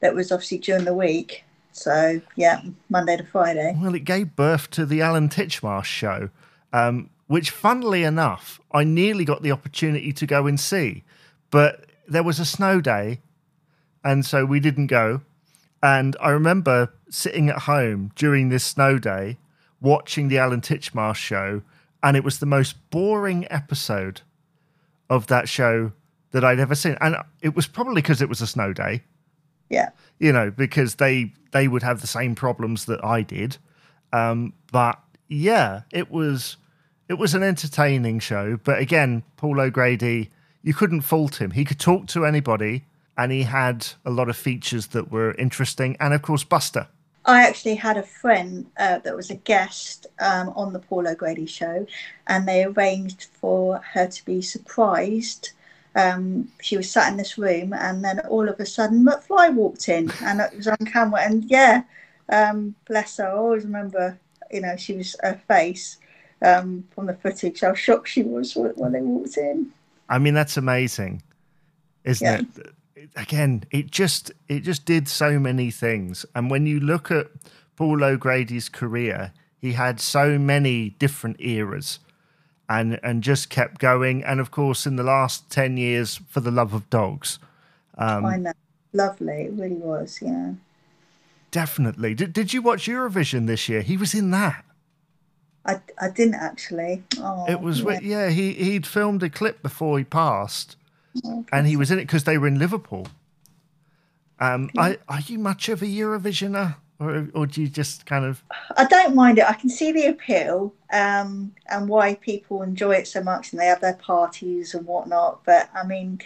that 0.00 0.14
was 0.14 0.30
obviously 0.30 0.58
during 0.58 0.84
the 0.84 0.94
week. 0.94 1.44
So 1.72 2.20
yeah, 2.36 2.60
Monday 2.90 3.16
to 3.16 3.24
Friday. 3.24 3.74
Well, 3.80 3.94
it 3.94 4.04
gave 4.04 4.36
birth 4.36 4.70
to 4.72 4.84
the 4.84 5.00
Alan 5.00 5.28
Titchmarsh 5.28 5.84
show, 5.84 6.28
um, 6.72 7.08
which, 7.28 7.50
funnily 7.50 8.04
enough, 8.04 8.60
I 8.72 8.84
nearly 8.84 9.24
got 9.24 9.42
the 9.42 9.52
opportunity 9.52 10.12
to 10.12 10.26
go 10.26 10.46
and 10.46 10.60
see, 10.60 11.02
but 11.50 11.86
there 12.12 12.22
was 12.22 12.38
a 12.38 12.44
snow 12.44 12.80
day, 12.80 13.20
and 14.04 14.24
so 14.24 14.44
we 14.44 14.60
didn't 14.60 14.88
go. 14.88 15.22
And 15.82 16.16
I 16.20 16.30
remember 16.30 16.92
sitting 17.10 17.48
at 17.48 17.60
home 17.60 18.12
during 18.14 18.48
this 18.48 18.64
snow 18.64 18.98
day, 18.98 19.38
watching 19.80 20.28
the 20.28 20.38
Alan 20.38 20.60
Titchmarsh 20.60 21.16
show, 21.16 21.62
and 22.02 22.16
it 22.16 22.24
was 22.24 22.38
the 22.38 22.46
most 22.46 22.90
boring 22.90 23.46
episode 23.50 24.20
of 25.10 25.26
that 25.26 25.48
show 25.48 25.92
that 26.30 26.44
I'd 26.44 26.60
ever 26.60 26.74
seen. 26.74 26.96
And 27.00 27.16
it 27.40 27.54
was 27.54 27.66
probably 27.66 28.00
because 28.02 28.22
it 28.22 28.28
was 28.28 28.40
a 28.40 28.46
snow 28.46 28.72
day 28.72 29.02
Yeah, 29.68 29.90
you 30.18 30.32
know, 30.32 30.50
because 30.50 30.96
they 30.96 31.32
they 31.52 31.68
would 31.68 31.82
have 31.82 32.00
the 32.00 32.06
same 32.06 32.34
problems 32.34 32.86
that 32.86 33.04
I 33.04 33.22
did. 33.22 33.58
Um, 34.12 34.54
but 34.70 35.00
yeah, 35.28 35.82
it 35.90 36.10
was 36.10 36.56
it 37.08 37.14
was 37.14 37.34
an 37.34 37.42
entertaining 37.42 38.20
show. 38.20 38.58
But 38.62 38.78
again, 38.78 39.22
Paul 39.36 39.60
O'Grady, 39.60 40.30
you 40.62 40.74
couldn't 40.74 41.02
fault 41.02 41.40
him. 41.40 41.52
He 41.52 41.64
could 41.64 41.78
talk 41.78 42.06
to 42.08 42.24
anybody, 42.24 42.84
and 43.16 43.32
he 43.32 43.42
had 43.42 43.86
a 44.04 44.10
lot 44.10 44.28
of 44.28 44.36
features 44.36 44.88
that 44.88 45.10
were 45.10 45.34
interesting. 45.34 45.96
And 46.00 46.14
of 46.14 46.22
course, 46.22 46.44
Buster. 46.44 46.88
I 47.24 47.46
actually 47.46 47.76
had 47.76 47.96
a 47.96 48.02
friend 48.02 48.66
uh, 48.78 48.98
that 48.98 49.14
was 49.14 49.30
a 49.30 49.36
guest 49.36 50.06
um, 50.20 50.48
on 50.56 50.72
the 50.72 50.80
Paul 50.80 51.06
O'Grady 51.06 51.46
show, 51.46 51.86
and 52.26 52.48
they 52.48 52.64
arranged 52.64 53.28
for 53.40 53.80
her 53.92 54.08
to 54.08 54.24
be 54.24 54.42
surprised. 54.42 55.50
Um, 55.94 56.48
she 56.60 56.76
was 56.76 56.90
sat 56.90 57.10
in 57.10 57.16
this 57.16 57.38
room, 57.38 57.72
and 57.74 58.04
then 58.04 58.20
all 58.20 58.48
of 58.48 58.58
a 58.58 58.66
sudden, 58.66 59.04
McFly 59.04 59.54
walked 59.54 59.88
in, 59.88 60.12
and 60.22 60.40
it 60.40 60.56
was 60.56 60.66
on 60.66 60.78
camera. 60.78 61.20
And 61.20 61.44
yeah, 61.44 61.84
um, 62.28 62.74
bless 62.88 63.18
her. 63.18 63.28
I 63.28 63.32
always 63.32 63.64
remember, 63.64 64.18
you 64.50 64.60
know, 64.60 64.76
she 64.76 64.94
was 64.94 65.14
her 65.22 65.40
face 65.46 65.98
um, 66.40 66.84
from 66.92 67.06
the 67.06 67.14
footage. 67.14 67.60
How 67.60 67.74
shocked 67.74 68.08
she 68.08 68.22
was 68.24 68.56
when 68.56 68.72
when 68.72 68.92
they 68.92 69.00
walked 69.00 69.36
in. 69.36 69.72
I 70.08 70.18
mean, 70.18 70.34
that's 70.34 70.56
amazing, 70.56 71.22
isn't 72.04 72.24
Yeah. 72.26 72.40
it? 72.40 72.46
It- 72.58 72.74
Again, 73.16 73.64
it 73.72 73.90
just 73.90 74.30
it 74.48 74.60
just 74.60 74.84
did 74.86 75.08
so 75.08 75.38
many 75.38 75.70
things. 75.72 76.24
And 76.34 76.50
when 76.50 76.66
you 76.66 76.78
look 76.80 77.10
at 77.10 77.26
Paul 77.76 78.02
O'Grady's 78.04 78.68
career, 78.68 79.32
he 79.58 79.72
had 79.72 80.00
so 80.00 80.38
many 80.38 80.90
different 80.98 81.36
eras, 81.40 81.98
and 82.68 82.98
and 83.02 83.22
just 83.22 83.50
kept 83.50 83.80
going. 83.80 84.22
And 84.24 84.40
of 84.40 84.50
course, 84.50 84.86
in 84.86 84.96
the 84.96 85.02
last 85.02 85.50
ten 85.50 85.76
years, 85.76 86.20
for 86.28 86.40
the 86.40 86.52
love 86.52 86.72
of 86.74 86.88
dogs, 86.90 87.38
um, 87.98 88.24
I 88.24 88.36
know, 88.36 88.52
lovely, 88.92 89.42
it 89.46 89.52
really 89.54 89.74
was. 89.74 90.20
Yeah. 90.22 90.54
definitely. 91.50 92.14
Did 92.14 92.32
Did 92.32 92.52
you 92.54 92.62
watch 92.62 92.86
Eurovision 92.86 93.46
this 93.46 93.68
year? 93.68 93.82
He 93.82 93.96
was 93.96 94.14
in 94.14 94.30
that. 94.30 94.64
I, 95.64 95.80
I 96.00 96.10
didn't 96.10 96.34
actually. 96.34 97.02
Oh, 97.18 97.46
It 97.48 97.60
was 97.60 97.80
yeah. 97.80 98.00
yeah. 98.02 98.30
He 98.30 98.52
he'd 98.54 98.86
filmed 98.86 99.22
a 99.22 99.30
clip 99.30 99.62
before 99.62 99.98
he 99.98 100.04
passed, 100.04 100.76
Oh, 101.24 101.44
and 101.52 101.66
he 101.66 101.76
was 101.76 101.90
in 101.90 101.98
it 101.98 102.02
because 102.02 102.24
they 102.24 102.38
were 102.38 102.48
in 102.48 102.58
Liverpool. 102.58 103.06
Um, 104.40 104.70
I, 104.76 104.98
are 105.08 105.20
you 105.20 105.38
much 105.38 105.68
of 105.68 105.82
a 105.82 105.86
Eurovisioner, 105.86 106.76
or 106.98 107.28
or 107.32 107.46
do 107.46 107.62
you 107.62 107.68
just 107.68 108.06
kind 108.06 108.24
of? 108.24 108.42
I 108.76 108.84
don't 108.86 109.14
mind 109.14 109.38
it. 109.38 109.48
I 109.48 109.52
can 109.52 109.68
see 109.68 109.92
the 109.92 110.06
appeal 110.06 110.74
um, 110.92 111.54
and 111.70 111.88
why 111.88 112.16
people 112.16 112.62
enjoy 112.62 112.92
it 112.96 113.06
so 113.06 113.22
much, 113.22 113.52
and 113.52 113.60
they 113.60 113.66
have 113.66 113.80
their 113.80 113.94
parties 113.94 114.74
and 114.74 114.84
whatnot. 114.84 115.44
But 115.44 115.70
I 115.74 115.86
mean, 115.86 116.20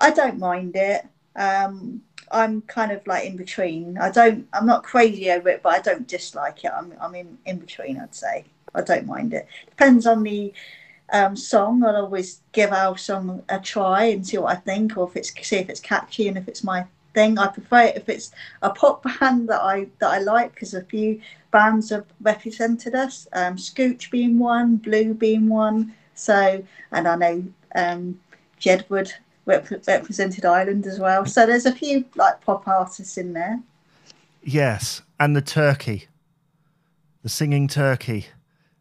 I 0.00 0.10
don't 0.10 0.38
mind 0.38 0.74
it. 0.74 1.06
Um, 1.36 2.02
I'm 2.32 2.62
kind 2.62 2.92
of 2.92 3.06
like 3.06 3.24
in 3.24 3.36
between. 3.36 3.98
I 3.98 4.10
don't. 4.10 4.48
I'm 4.52 4.66
not 4.66 4.82
crazy 4.82 5.30
over 5.30 5.48
it, 5.48 5.62
but 5.62 5.74
I 5.74 5.80
don't 5.80 6.08
dislike 6.08 6.64
it. 6.64 6.72
I'm. 6.74 6.92
I'm 7.00 7.14
in 7.14 7.38
in 7.46 7.58
between. 7.58 8.00
I'd 8.00 8.14
say. 8.14 8.46
I 8.74 8.82
don't 8.82 9.06
mind 9.06 9.34
it. 9.34 9.46
Depends 9.68 10.06
on 10.06 10.22
the 10.22 10.52
um, 11.12 11.36
song. 11.36 11.84
I'll 11.84 11.96
always 11.96 12.40
give 12.52 12.72
our 12.72 12.96
song 12.96 13.42
a 13.48 13.58
try 13.58 14.04
and 14.04 14.26
see 14.26 14.38
what 14.38 14.56
I 14.56 14.60
think, 14.60 14.96
or 14.96 15.08
if 15.08 15.16
it's 15.16 15.32
see 15.46 15.56
if 15.56 15.68
it's 15.68 15.80
catchy 15.80 16.28
and 16.28 16.38
if 16.38 16.48
it's 16.48 16.64
my 16.64 16.86
thing. 17.14 17.38
I 17.38 17.48
prefer 17.48 17.82
it 17.82 17.96
if 17.96 18.08
it's 18.08 18.32
a 18.62 18.70
pop 18.70 19.02
band 19.20 19.48
that 19.48 19.60
I 19.60 19.86
that 19.98 20.10
I 20.10 20.18
like 20.18 20.54
because 20.54 20.74
a 20.74 20.84
few 20.84 21.20
bands 21.50 21.90
have 21.90 22.06
represented 22.20 22.94
us. 22.94 23.26
Um, 23.32 23.56
Scooch 23.56 24.10
being 24.10 24.38
one, 24.38 24.76
Blue 24.76 25.14
being 25.14 25.48
one. 25.48 25.94
So 26.14 26.62
and 26.92 27.08
I 27.08 27.16
know 27.16 27.44
um, 27.74 28.20
Jedward 28.60 29.12
rep- 29.46 29.86
represented 29.86 30.44
Ireland 30.44 30.86
as 30.86 30.98
well. 30.98 31.26
So 31.26 31.46
there's 31.46 31.66
a 31.66 31.72
few 31.72 32.04
like 32.14 32.40
pop 32.42 32.68
artists 32.68 33.18
in 33.18 33.32
there. 33.32 33.60
Yes, 34.42 35.02
and 35.18 35.36
the 35.36 35.42
turkey, 35.42 36.08
the 37.22 37.28
singing 37.28 37.68
turkey, 37.68 38.26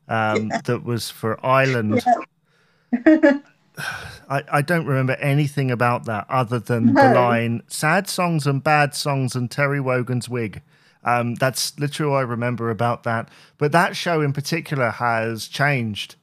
um, 0.09 0.49
that 0.65 0.83
was 0.83 1.09
for 1.09 1.43
Ireland. 1.45 2.03
I, 4.29 4.43
I 4.51 4.61
don't 4.61 4.85
remember 4.85 5.13
anything 5.13 5.71
about 5.71 6.05
that 6.05 6.25
other 6.29 6.59
than 6.59 6.93
the 6.93 7.13
line 7.13 7.63
"sad 7.67 8.09
songs 8.09 8.45
and 8.45 8.63
bad 8.63 8.93
songs" 8.93 9.35
and 9.35 9.49
Terry 9.49 9.79
Wogan's 9.79 10.27
wig. 10.27 10.61
Um, 11.03 11.35
that's 11.35 11.79
literally 11.79 12.11
all 12.11 12.17
I 12.17 12.23
remember 12.23 12.69
about 12.69 13.03
that. 13.03 13.29
But 13.57 13.71
that 13.71 13.95
show 13.95 14.21
in 14.21 14.33
particular 14.33 14.89
has 14.89 15.47
changed 15.47 16.15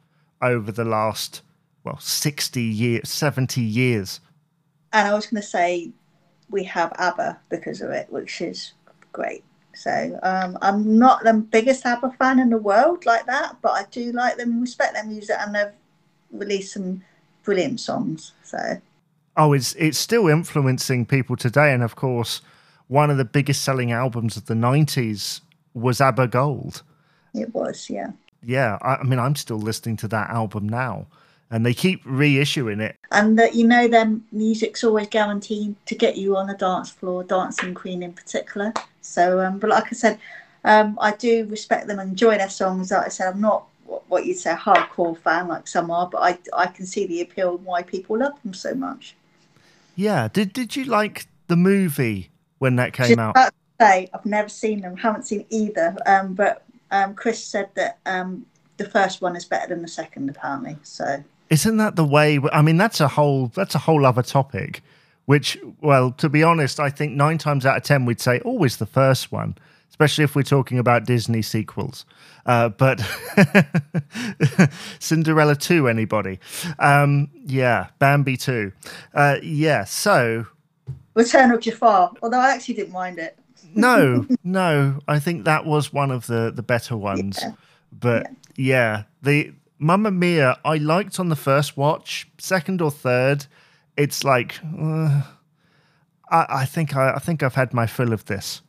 over 0.42 0.70
the 0.70 0.84
last 0.84 1.40
well 1.84 1.98
sixty 1.98 2.62
years, 2.62 3.08
seventy 3.08 3.62
years. 3.62 4.20
And 4.92 5.08
I 5.08 5.14
was 5.14 5.26
going 5.26 5.42
to 5.42 5.48
say 5.48 5.92
we 6.50 6.64
have 6.64 6.92
ABBA 6.98 7.40
because 7.48 7.80
of 7.80 7.90
it, 7.90 8.06
which 8.10 8.40
is 8.40 8.72
great. 9.12 9.44
So 9.76 10.18
um, 10.22 10.56
I'm 10.62 10.98
not 10.98 11.22
the 11.24 11.34
biggest 11.34 11.84
ABBA 11.84 12.12
fan 12.18 12.38
in 12.40 12.50
the 12.50 12.58
world 12.58 13.04
like 13.06 13.26
that, 13.26 13.56
but 13.62 13.72
I 13.72 13.84
do 13.90 14.10
like 14.12 14.36
them, 14.36 14.60
respect 14.60 14.94
their 14.94 15.04
music, 15.04 15.36
and 15.38 15.54
they've 15.54 15.72
released 16.32 16.72
some 16.72 17.02
brilliant 17.44 17.80
songs. 17.80 18.32
So 18.42 18.58
Oh, 19.36 19.52
it's 19.52 19.74
it's 19.74 19.98
still 19.98 20.28
influencing 20.28 21.04
people 21.04 21.36
today, 21.36 21.72
and 21.74 21.82
of 21.82 21.94
course, 21.94 22.40
one 22.88 23.10
of 23.10 23.18
the 23.18 23.24
biggest 23.24 23.62
selling 23.62 23.92
albums 23.92 24.36
of 24.36 24.46
the 24.46 24.54
'90s 24.54 25.42
was 25.74 26.00
ABBA 26.00 26.28
Gold. 26.28 26.82
it 27.34 27.54
was, 27.54 27.90
yeah. 27.90 28.12
Yeah, 28.42 28.78
I, 28.80 28.94
I 28.96 29.02
mean, 29.02 29.18
I'm 29.18 29.36
still 29.36 29.58
listening 29.58 29.96
to 29.98 30.08
that 30.08 30.30
album 30.30 30.68
now, 30.68 31.06
and 31.50 31.64
they 31.64 31.74
keep 31.74 32.04
reissuing 32.04 32.80
it. 32.80 32.96
And 33.12 33.38
that 33.38 33.54
you 33.54 33.66
know, 33.66 33.88
their 33.88 34.10
music's 34.32 34.84
always 34.84 35.08
guaranteed 35.08 35.74
to 35.86 35.94
get 35.94 36.16
you 36.16 36.36
on 36.36 36.46
the 36.46 36.54
dance 36.54 36.90
floor, 36.90 37.24
Dancing 37.24 37.74
Queen 37.74 38.02
in 38.02 38.12
particular. 38.12 38.72
So, 39.00 39.40
um, 39.40 39.58
but 39.58 39.70
like 39.70 39.86
I 39.86 39.92
said, 39.92 40.18
um, 40.64 40.98
I 41.00 41.12
do 41.12 41.46
respect 41.46 41.86
them 41.86 41.98
and 41.98 42.10
enjoy 42.10 42.38
their 42.38 42.50
songs. 42.50 42.90
Like 42.90 43.06
I 43.06 43.08
said, 43.08 43.32
I'm 43.32 43.40
not 43.40 43.66
what, 44.08 44.26
you'd 44.26 44.38
say 44.38 44.52
a 44.52 44.56
hardcore 44.56 45.16
fan 45.16 45.46
like 45.48 45.68
some 45.68 45.90
are, 45.90 46.08
but 46.08 46.18
I 46.18 46.38
I 46.52 46.66
can 46.66 46.86
see 46.86 47.06
the 47.06 47.20
appeal 47.20 47.56
and 47.56 47.64
why 47.64 47.82
people 47.82 48.18
love 48.18 48.40
them 48.42 48.52
so 48.52 48.74
much. 48.74 49.14
Yeah, 49.94 50.28
did 50.32 50.52
did 50.52 50.74
you 50.74 50.84
like 50.84 51.26
the 51.46 51.56
movie 51.56 52.30
when 52.58 52.76
that 52.76 52.92
came 52.92 53.16
Just 53.16 53.36
out? 53.36 53.52
say, 53.80 54.08
I've 54.12 54.26
never 54.26 54.48
seen 54.48 54.80
them, 54.80 54.96
haven't 54.96 55.26
seen 55.26 55.44
either. 55.50 55.96
Um, 56.06 56.34
but 56.34 56.64
um, 56.90 57.14
Chris 57.14 57.44
said 57.44 57.68
that 57.74 57.98
um, 58.06 58.46
the 58.76 58.88
first 58.88 59.20
one 59.20 59.36
is 59.36 59.44
better 59.44 59.68
than 59.68 59.82
the 59.82 59.88
second, 59.88 60.30
apparently. 60.30 60.76
So 60.82 61.22
Isn't 61.50 61.76
that 61.76 61.96
the 61.96 62.04
way? 62.04 62.40
I 62.52 62.62
mean, 62.62 62.76
that's 62.76 63.00
a 63.00 63.08
whole 63.08 63.48
that's 63.48 63.74
a 63.74 63.78
whole 63.78 64.04
other 64.04 64.22
topic. 64.22 64.82
Which, 65.26 65.58
well, 65.80 66.12
to 66.12 66.28
be 66.28 66.44
honest, 66.44 66.78
I 66.78 66.88
think 66.88 67.12
nine 67.14 67.38
times 67.38 67.66
out 67.66 67.76
of 67.76 67.82
ten 67.82 68.04
we'd 68.04 68.20
say 68.20 68.40
always 68.40 68.76
the 68.76 68.86
first 68.86 69.32
one, 69.32 69.56
especially 69.90 70.24
if 70.24 70.36
we're 70.36 70.42
talking 70.42 70.78
about 70.78 71.04
Disney 71.04 71.42
sequels. 71.42 72.04
Uh, 72.46 72.68
but 72.68 73.00
Cinderella 75.00 75.56
two, 75.56 75.88
anybody? 75.88 76.38
Um, 76.78 77.28
yeah, 77.44 77.88
Bambi 77.98 78.36
two. 78.36 78.72
Uh, 79.14 79.36
yeah, 79.42 79.84
so 79.84 80.46
Return 81.14 81.50
of 81.50 81.60
Jafar, 81.60 82.12
although 82.22 82.38
I 82.38 82.50
actually 82.50 82.74
didn't 82.74 82.92
mind 82.92 83.18
it. 83.18 83.38
no, 83.74 84.26
no, 84.44 85.00
I 85.08 85.18
think 85.18 85.44
that 85.44 85.64
was 85.64 85.92
one 85.92 86.10
of 86.10 86.26
the 86.26 86.52
the 86.54 86.62
better 86.62 86.96
ones. 86.96 87.38
Yeah. 87.40 87.52
But 87.92 88.30
yeah. 88.56 89.04
the 89.22 89.52
Mamma 89.78 90.10
Mia, 90.10 90.58
I 90.64 90.76
liked 90.76 91.20
on 91.20 91.28
the 91.28 91.36
first 91.36 91.76
watch. 91.76 92.28
Second 92.38 92.80
or 92.80 92.90
third, 92.90 93.46
it's 93.96 94.24
like 94.24 94.58
uh, 94.64 95.22
I, 96.30 96.46
I 96.48 96.64
think 96.64 96.96
I, 96.96 97.12
I 97.12 97.18
think 97.18 97.42
I've 97.42 97.54
had 97.54 97.74
my 97.74 97.86
fill 97.86 98.12
of 98.12 98.24
this. 98.24 98.62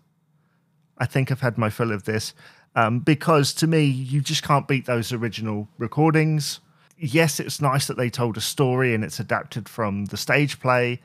I 0.97 1.05
think 1.05 1.31
I've 1.31 1.41
had 1.41 1.57
my 1.57 1.69
fill 1.69 1.91
of 1.91 2.03
this 2.03 2.33
um, 2.75 2.99
because 2.99 3.53
to 3.55 3.67
me, 3.67 3.85
you 3.85 4.21
just 4.21 4.43
can't 4.43 4.67
beat 4.67 4.85
those 4.85 5.11
original 5.11 5.67
recordings. 5.77 6.59
Yes, 6.97 7.39
it's 7.39 7.61
nice 7.61 7.87
that 7.87 7.97
they 7.97 8.09
told 8.09 8.37
a 8.37 8.41
story 8.41 8.93
and 8.93 9.03
it's 9.03 9.19
adapted 9.19 9.69
from 9.69 10.05
the 10.05 10.17
stage 10.17 10.59
play, 10.59 11.01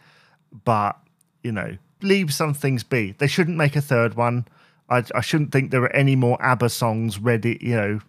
but 0.65 0.99
you 1.43 1.53
know, 1.53 1.77
leave 2.03 2.33
some 2.33 2.55
things 2.55 2.83
be. 2.83 3.13
They 3.13 3.27
shouldn't 3.27 3.57
make 3.57 3.77
a 3.77 3.81
third 3.81 4.15
one. 4.15 4.47
I, 4.89 5.05
I 5.15 5.21
shouldn't 5.21 5.53
think 5.53 5.71
there 5.71 5.83
are 5.83 5.97
any 5.97 6.17
more 6.17 6.41
ABBA 6.43 6.69
songs 6.69 7.19
ready, 7.19 7.59
you 7.61 7.77
know, 7.77 8.01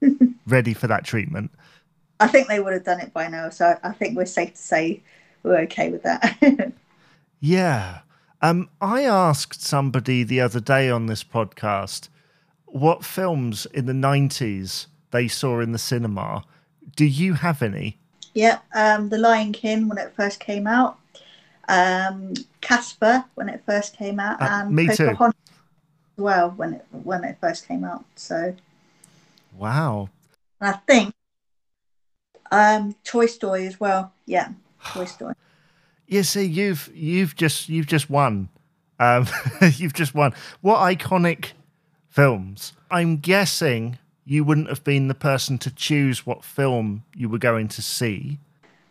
ready 0.46 0.74
for 0.74 0.86
that 0.86 1.04
treatment. 1.04 1.50
I 2.20 2.28
think 2.28 2.48
they 2.48 2.60
would 2.60 2.72
have 2.72 2.84
done 2.84 3.00
it 3.00 3.12
by 3.12 3.28
now, 3.28 3.50
so 3.50 3.76
I 3.82 3.92
think 3.92 4.16
we're 4.16 4.26
safe 4.26 4.54
to 4.54 4.60
say 4.62 5.02
we're 5.42 5.58
okay 5.62 5.90
with 5.90 6.02
that. 6.04 6.72
Yeah. 7.40 8.00
Um, 8.40 8.70
I 8.80 9.02
asked 9.02 9.62
somebody 9.62 10.22
the 10.22 10.40
other 10.40 10.60
day 10.60 10.88
on 10.90 11.06
this 11.06 11.24
podcast 11.24 12.08
what 12.66 13.04
films 13.04 13.66
in 13.66 13.86
the 13.86 13.92
90s 13.92 14.86
they 15.10 15.26
saw 15.26 15.60
in 15.60 15.72
the 15.72 15.78
cinema. 15.78 16.44
Do 16.94 17.04
you 17.04 17.34
have 17.34 17.62
any? 17.62 17.98
yeah, 18.34 18.60
um, 18.74 19.08
The 19.08 19.18
Lion 19.18 19.52
King 19.52 19.88
when 19.88 19.98
it 19.98 20.12
first 20.14 20.40
came 20.40 20.66
out, 20.66 20.98
um, 21.68 22.32
Casper 22.60 23.24
when 23.34 23.48
it 23.48 23.62
first 23.66 23.96
came 23.96 24.18
out, 24.20 24.40
Uh, 24.40 24.48
and 24.50 24.74
me 24.74 24.86
too. 24.86 25.06
Pocahontas 25.08 25.40
as 26.16 26.22
well 26.22 26.50
when 26.50 26.74
it 26.74 26.86
when 26.92 27.24
it 27.24 27.38
first 27.40 27.66
came 27.66 27.84
out. 27.84 28.04
So 28.16 28.54
Wow. 29.56 30.08
I 30.62 30.72
think 30.72 31.14
um, 32.50 32.94
Toy 33.04 33.26
Story 33.26 33.66
as 33.66 33.80
well. 33.80 34.12
Yeah, 34.26 34.50
Toy 34.86 35.04
Story. 35.06 35.34
Yeah, 36.08 36.22
see, 36.22 36.44
you've 36.44 36.90
you've 36.92 37.34
just 37.34 37.70
you've 37.70 37.86
just 37.86 38.10
won. 38.10 38.50
Um, 39.00 39.26
you've 39.76 39.94
just 39.94 40.14
won. 40.14 40.34
What 40.60 40.78
iconic 40.80 41.52
films? 42.10 42.74
I'm 42.90 43.16
guessing 43.16 43.98
you 44.26 44.44
wouldn't 44.44 44.68
have 44.68 44.84
been 44.84 45.08
the 45.08 45.14
person 45.14 45.56
to 45.58 45.74
choose 45.74 46.26
what 46.26 46.44
film 46.44 47.04
you 47.16 47.30
were 47.30 47.38
going 47.38 47.68
to 47.68 47.80
see. 47.80 48.38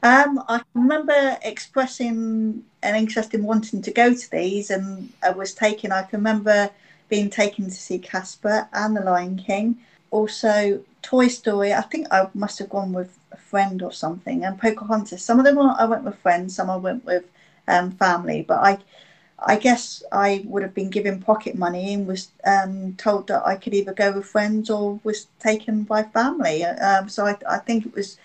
Um, 0.02 0.44
I 0.48 0.64
remember 0.74 1.38
expressing 1.44 2.64
an 2.82 2.96
interest 2.96 3.36
in 3.36 3.44
wanting 3.44 3.84
to 3.84 3.92
go 3.92 4.16
to 4.16 4.32
these, 4.32 4.72
and 4.72 5.14
I 5.22 5.30
was 5.30 5.54
taken. 5.54 5.92
I 5.92 6.02
can 6.02 6.20
remember 6.20 6.72
being 7.08 7.30
taken 7.30 7.66
to 7.66 7.72
see 7.72 8.00
Casper 8.00 8.68
and 8.74 8.98
The 8.98 9.02
Lion 9.02 9.38
King. 9.38 9.78
Also, 10.10 10.84
Toy 11.02 11.28
Story. 11.28 11.74
I 11.74 11.82
think 11.82 12.08
I 12.12 12.28
must 12.34 12.60
have 12.60 12.70
gone 12.70 12.94
with 12.94 13.18
a 13.32 13.38
friend 13.38 13.82
or 13.82 13.92
something, 13.92 14.44
and 14.46 14.60
Pocahontas. 14.60 15.24
Some 15.24 15.40
of 15.40 15.46
them 15.46 15.60
I 15.60 15.86
went 15.86 16.04
with 16.04 16.16
friends, 16.18 16.56
some 16.56 16.70
I 16.70 16.78
went 16.78 17.06
with 17.06 17.26
um, 17.68 17.92
family. 17.92 18.42
But 18.42 18.60
I, 18.60 18.78
I 19.40 19.56
guess 19.58 20.04
I 20.12 20.44
would 20.46 20.64
have 20.64 20.74
been 20.74 20.90
given 20.90 21.22
pocket 21.22 21.56
money 21.56 21.94
and 21.94 22.08
was 22.08 22.32
um, 22.46 22.94
told 22.98 23.28
that 23.28 23.46
I 23.46 23.56
could 23.56 23.74
either 23.74 23.94
go 23.94 24.12
with 24.12 24.26
friends 24.26 24.70
or 24.70 25.00
was 25.04 25.28
taken 25.40 25.84
by 25.84 26.04
family. 26.04 26.64
Um, 26.64 27.10
so 27.10 27.26
I, 27.26 27.38
I 27.50 27.58
think 27.58 27.86
it 27.86 27.96
was 27.96 28.18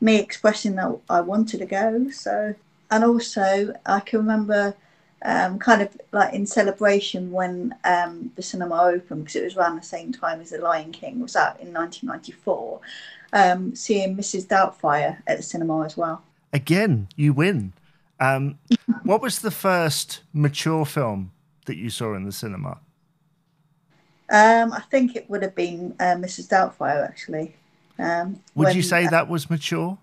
me 0.00 0.16
expressing 0.18 0.76
that 0.76 0.98
I 1.08 1.20
wanted 1.20 1.58
to 1.58 1.66
go. 1.66 2.10
So, 2.10 2.54
and 2.90 3.04
also 3.04 3.74
I 3.86 4.00
can 4.00 4.20
remember 4.20 4.74
um, 5.22 5.58
kind 5.58 5.82
of 5.82 5.96
like 6.12 6.32
in 6.32 6.46
celebration 6.46 7.30
when 7.30 7.74
um, 7.84 8.32
the 8.36 8.42
cinema 8.42 8.82
opened 8.82 9.24
because 9.24 9.36
it 9.36 9.44
was 9.44 9.56
around 9.56 9.76
the 9.76 9.82
same 9.82 10.12
time 10.12 10.40
as 10.40 10.50
The 10.50 10.58
Lion 10.58 10.92
King 10.92 11.20
was 11.20 11.36
out 11.36 11.60
in 11.60 11.72
1994. 11.72 12.80
Um, 13.32 13.74
seeing 13.76 14.16
Mrs. 14.16 14.46
Doubtfire 14.46 15.18
at 15.26 15.36
the 15.36 15.42
cinema 15.42 15.84
as 15.84 15.96
well. 15.96 16.22
Again, 16.52 17.06
you 17.14 17.32
win. 17.32 17.72
Um, 18.18 18.58
what 19.04 19.22
was 19.22 19.38
the 19.38 19.52
first 19.52 20.22
mature 20.32 20.84
film 20.84 21.30
that 21.66 21.76
you 21.76 21.90
saw 21.90 22.14
in 22.14 22.24
the 22.24 22.32
cinema? 22.32 22.80
Um, 24.30 24.72
I 24.72 24.80
think 24.90 25.16
it 25.16 25.28
would 25.28 25.42
have 25.42 25.54
been 25.54 25.94
uh, 26.00 26.14
Mrs. 26.16 26.48
Doubtfire 26.48 27.04
actually. 27.04 27.56
Um, 27.98 28.40
Would 28.54 28.66
when- 28.66 28.76
you 28.76 28.82
say 28.82 29.06
that 29.06 29.28
was 29.28 29.50
mature? 29.50 29.98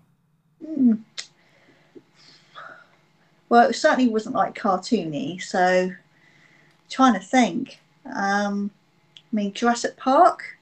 Well, 3.48 3.68
it 3.68 3.74
certainly 3.74 4.08
wasn't 4.10 4.34
like 4.34 4.54
cartoony. 4.54 5.40
So, 5.42 5.92
trying 6.90 7.14
to 7.14 7.20
think. 7.20 7.80
Um, 8.14 8.70
I 9.16 9.36
mean, 9.36 9.52
Jurassic 9.52 9.96
Park, 9.96 10.56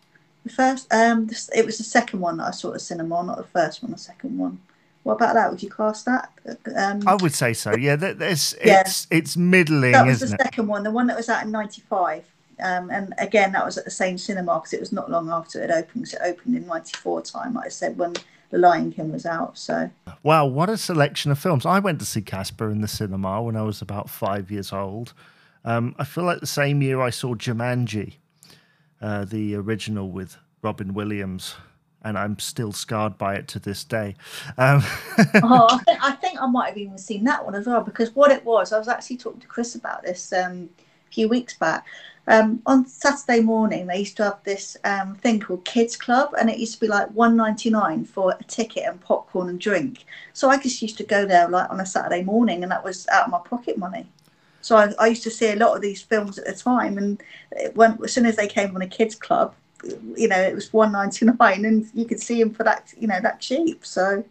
the 0.45 0.50
first. 0.50 0.93
Um, 0.93 1.26
this, 1.26 1.49
it 1.55 1.64
was 1.66 1.78
the 1.78 1.85
second 1.85 2.21
one 2.21 2.37
that 2.38 2.45
I 2.49 2.50
saw 2.52 2.69
at 2.69 2.75
the 2.75 2.81
cinema, 2.81 3.23
not 3.23 3.37
the 3.38 3.45
first 3.45 3.83
one. 3.83 3.93
The 3.93 3.99
second 3.99 4.37
one. 4.38 4.61
What 5.05 5.14
about 5.14 5.35
that? 5.35 5.50
Would 5.50 5.62
you 5.62 5.71
class 5.71 6.02
that? 6.02 6.33
Um, 6.76 7.02
I 7.07 7.14
would 7.14 7.33
say 7.33 7.52
so. 7.52 7.76
Yeah, 7.76 7.95
there's, 7.95 8.57
Yeah. 8.64 8.81
it's 8.81 9.07
it's 9.11 9.37
middling, 9.37 9.93
that 9.93 10.05
was 10.07 10.19
the 10.19 10.26
it? 10.35 10.40
second 10.43 10.66
one, 10.66 10.83
the 10.83 10.90
one 10.90 11.07
that 11.07 11.16
was 11.16 11.28
out 11.28 11.45
in 11.45 11.52
'95. 11.52 12.25
Um, 12.61 12.90
and 12.90 13.14
again, 13.19 13.52
that 13.52 13.64
was 13.64 13.76
at 13.78 13.85
the 13.85 13.90
same 13.90 14.19
cinema 14.19 14.55
because 14.59 14.73
it 14.73 14.81
was 14.81 14.90
not 14.90 15.09
long 15.11 15.28
after 15.31 15.62
it 15.62 15.71
opened. 15.71 16.07
'cause 16.07 16.14
it 16.14 16.21
opened 16.25 16.57
in 16.57 16.66
'94 16.66 17.23
time, 17.23 17.55
like 17.55 17.66
I 17.66 17.69
said, 17.69 17.97
when 17.99 18.14
The 18.50 18.58
Lion 18.58 18.92
King 18.92 19.12
was 19.12 19.26
out. 19.26 19.58
So 19.58 19.90
Wow, 20.22 20.46
what 20.46 20.68
a 20.68 20.76
selection 20.76 21.30
of 21.30 21.38
films! 21.38 21.66
I 21.66 21.78
went 21.78 21.98
to 22.00 22.06
see 22.06 22.22
Casper 22.22 22.70
in 22.70 22.80
the 22.80 22.88
cinema 22.88 23.42
when 23.42 23.56
I 23.56 23.62
was 23.62 23.82
about 23.82 24.10
five 24.10 24.50
years 24.50 24.72
old. 24.72 25.12
Um, 25.64 25.94
I 25.98 26.04
feel 26.04 26.24
like 26.24 26.40
the 26.40 26.46
same 26.46 26.80
year 26.80 27.00
I 27.00 27.10
saw 27.10 27.34
Jumanji, 27.34 28.14
uh, 29.00 29.24
the 29.24 29.56
original 29.56 30.10
with 30.10 30.36
Robin 30.62 30.94
Williams, 30.94 31.56
and 32.02 32.16
I'm 32.16 32.38
still 32.38 32.70
scarred 32.70 33.18
by 33.18 33.34
it 33.34 33.48
to 33.48 33.58
this 33.58 33.82
day. 33.82 34.14
Um, 34.58 34.82
oh, 35.42 35.66
I 35.70 35.78
think, 35.84 36.04
I 36.04 36.12
think 36.12 36.40
I 36.40 36.46
might 36.46 36.68
have 36.68 36.78
even 36.78 36.98
seen 36.98 37.24
that 37.24 37.44
one 37.44 37.56
as 37.56 37.66
well 37.66 37.82
because 37.82 38.14
what 38.14 38.30
it 38.30 38.44
was, 38.44 38.72
I 38.72 38.78
was 38.78 38.86
actually 38.86 39.16
talking 39.16 39.40
to 39.40 39.46
Chris 39.48 39.74
about 39.74 40.04
this 40.04 40.32
um, 40.32 40.70
few 41.16 41.28
weeks 41.28 41.54
back. 41.54 41.87
Um, 42.28 42.61
on 42.66 42.87
Saturday 42.87 43.40
morning, 43.40 43.87
they 43.87 44.00
used 44.00 44.16
to 44.18 44.25
have 44.25 44.42
this 44.44 44.76
um, 44.85 45.14
thing 45.14 45.40
called 45.40 45.64
Kids 45.64 45.96
Club, 45.96 46.35
and 46.38 46.50
it 46.50 46.58
used 46.58 46.75
to 46.75 46.80
be 46.80 46.88
like 46.88 47.08
one 47.12 47.37
ninety 47.37 47.70
nine 47.70 48.04
for 48.04 48.37
a 48.38 48.44
ticket 48.44 48.85
and 48.87 49.00
popcorn 49.00 49.49
and 49.49 49.61
drink. 49.61 50.04
So 50.35 50.50
I 50.50 50.58
just 50.58 50.82
used 50.82 50.99
to 50.99 51.04
go 51.04 51.25
there 51.25 51.49
like 51.49 51.70
on 51.70 51.80
a 51.80 51.87
Saturday 51.87 52.23
morning, 52.23 52.62
and 52.62 52.70
that 52.73 52.85
was 52.85 53.08
out 53.08 53.26
of 53.26 53.30
my 53.30 53.38
pocket 53.38 53.78
money. 53.78 54.06
So 54.61 54.76
I, 54.76 54.92
I 54.99 55.06
used 55.06 55.23
to 55.23 55.30
see 55.30 55.50
a 55.52 55.56
lot 55.56 55.76
of 55.76 55.82
these 55.82 56.02
films 56.02 56.37
at 56.38 56.46
the 56.46 56.54
time, 56.54 56.99
and 56.99 57.23
went, 57.75 58.02
as 58.04 58.12
soon 58.12 58.26
as 58.26 58.37
they 58.37 58.49
came 58.49 58.75
on 58.75 58.82
a 58.82 58.88
Kids 58.88 59.14
Club, 59.14 59.54
you 60.16 60.28
know, 60.28 60.42
it 60.50 60.54
was 60.54 60.73
one 60.73 60.92
ninety 60.92 61.25
nine, 61.26 61.64
and 61.64 61.88
you 61.94 62.04
could 62.04 62.20
see 62.20 62.42
them 62.42 62.52
for 62.52 62.64
that, 62.64 62.92
you 62.99 63.06
know, 63.06 63.20
that 63.20 63.40
cheap. 63.40 63.87
So. 63.87 64.25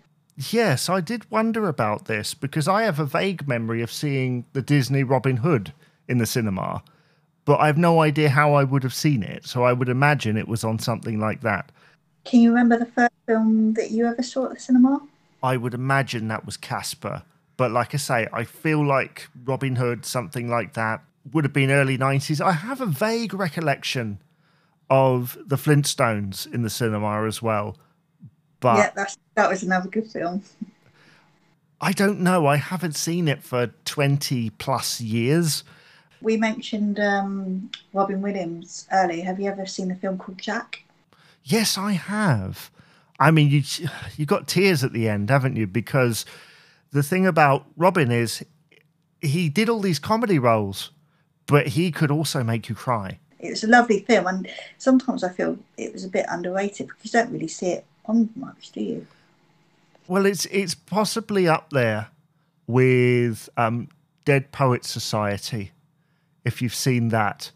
yes, 0.51 0.89
I 0.89 0.99
did 0.99 1.31
wonder 1.31 1.69
about 1.69 2.05
this 2.05 2.33
because 2.33 2.67
I 2.67 2.83
have 2.83 2.99
a 2.99 3.05
vague 3.05 3.47
memory 3.47 3.81
of 3.81 3.89
seeing 3.89 4.43
the 4.51 4.61
Disney 4.61 5.03
Robin 5.03 5.37
Hood 5.37 5.71
in 6.07 6.17
the 6.17 6.25
cinema, 6.25 6.83
but 7.45 7.59
I 7.59 7.67
have 7.67 7.77
no 7.77 8.01
idea 8.01 8.29
how 8.29 8.53
I 8.53 8.63
would 8.63 8.83
have 8.83 8.93
seen 8.93 9.23
it. 9.23 9.45
So 9.45 9.63
I 9.63 9.73
would 9.73 9.89
imagine 9.89 10.37
it 10.37 10.47
was 10.47 10.63
on 10.63 10.79
something 10.79 11.19
like 11.19 11.41
that. 11.41 11.71
Can 12.23 12.41
you 12.41 12.49
remember 12.49 12.77
the 12.77 12.87
first 12.87 13.13
film 13.27 13.73
that 13.73 13.91
you 13.91 14.07
ever 14.07 14.23
saw 14.23 14.45
at 14.45 14.55
the 14.55 14.59
cinema? 14.59 14.99
I 15.43 15.57
would 15.57 15.75
imagine 15.75 16.27
that 16.27 16.45
was 16.45 16.57
Casper. 16.57 17.21
But 17.57 17.71
like 17.71 17.93
I 17.93 17.97
say, 17.97 18.27
I 18.33 18.43
feel 18.43 18.85
like 18.85 19.27
Robin 19.45 19.75
Hood, 19.75 20.05
something 20.05 20.49
like 20.49 20.73
that, 20.73 21.01
would 21.31 21.43
have 21.43 21.53
been 21.53 21.71
early 21.71 21.97
90s. 21.97 22.41
I 22.41 22.51
have 22.51 22.81
a 22.81 22.85
vague 22.85 23.33
recollection 23.33 24.19
of 24.89 25.37
the 25.45 25.55
Flintstones 25.55 26.51
in 26.51 26.63
the 26.63 26.69
cinema 26.69 27.25
as 27.25 27.41
well. 27.41 27.77
But 28.59 28.77
yeah, 28.77 28.91
that's 28.95 29.17
that 29.35 29.49
was 29.49 29.63
another 29.63 29.89
good 29.89 30.07
film. 30.07 30.43
I 31.81 31.91
don't 31.91 32.21
know. 32.21 32.47
I 32.47 32.55
haven't 32.55 32.95
seen 32.95 33.27
it 33.27 33.43
for 33.43 33.67
20 33.85 34.49
plus 34.51 35.01
years. 35.01 35.63
We 36.25 36.37
mentioned 36.37 36.99
um, 36.99 37.69
Robin 37.93 38.19
Williams 38.19 38.87
earlier. 38.91 39.23
Have 39.23 39.39
you 39.39 39.47
ever 39.47 39.67
seen 39.67 39.89
the 39.89 39.95
film 39.95 40.17
called 40.17 40.39
Jack? 40.39 40.83
Yes, 41.43 41.77
I 41.77 41.91
have. 41.91 42.71
I 43.19 43.29
mean, 43.29 43.51
you 43.51 43.61
you 44.17 44.25
got 44.25 44.47
tears 44.47 44.83
at 44.83 44.91
the 44.91 45.07
end, 45.07 45.29
haven't 45.29 45.55
you? 45.55 45.67
Because 45.67 46.25
the 46.91 47.03
thing 47.03 47.27
about 47.27 47.67
Robin 47.77 48.09
is 48.11 48.43
he 49.21 49.49
did 49.49 49.69
all 49.69 49.81
these 49.81 49.99
comedy 49.99 50.39
roles, 50.39 50.89
but 51.45 51.67
he 51.67 51.91
could 51.91 52.09
also 52.09 52.43
make 52.43 52.69
you 52.69 52.73
cry. 52.73 53.19
It 53.37 53.51
was 53.51 53.63
a 53.63 53.67
lovely 53.67 53.99
film, 53.99 54.25
and 54.25 54.47
sometimes 54.79 55.23
I 55.23 55.29
feel 55.29 55.59
it 55.77 55.93
was 55.93 56.05
a 56.05 56.09
bit 56.09 56.25
underrated 56.27 56.87
because 56.87 57.05
you 57.05 57.19
don't 57.19 57.31
really 57.31 57.47
see 57.47 57.67
it 57.67 57.85
on 58.07 58.31
much, 58.35 58.71
do 58.71 58.81
you? 58.81 59.05
Well, 60.07 60.25
it's 60.25 60.45
it's 60.47 60.73
possibly 60.73 61.47
up 61.47 61.69
there 61.69 62.07
with 62.65 63.47
um, 63.57 63.89
Dead 64.25 64.51
Poets 64.51 64.89
Society, 64.89 65.71
if 66.45 66.61
you've 66.61 66.75
seen 66.75 67.09
that, 67.09 67.51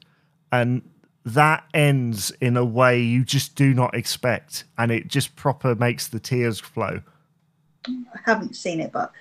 and 0.51 0.81
that 1.25 1.63
ends 1.73 2.31
in 2.41 2.57
a 2.57 2.65
way 2.65 2.99
you 3.01 3.23
just 3.23 3.55
do 3.55 3.73
not 3.73 3.93
expect, 3.95 4.63
and 4.77 4.91
it 4.91 5.07
just 5.07 5.35
proper 5.35 5.75
makes 5.75 6.07
the 6.07 6.19
tears 6.19 6.59
flow. 6.59 7.01
I 7.87 8.19
haven't 8.25 8.55
seen 8.55 8.79
it, 8.79 8.91
but 8.91 9.11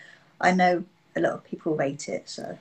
I 0.41 0.53
know 0.53 0.85
a 1.17 1.21
lot 1.21 1.33
of 1.33 1.45
people 1.45 1.77
rate 1.77 2.09
it. 2.09 2.29
So 2.29 2.59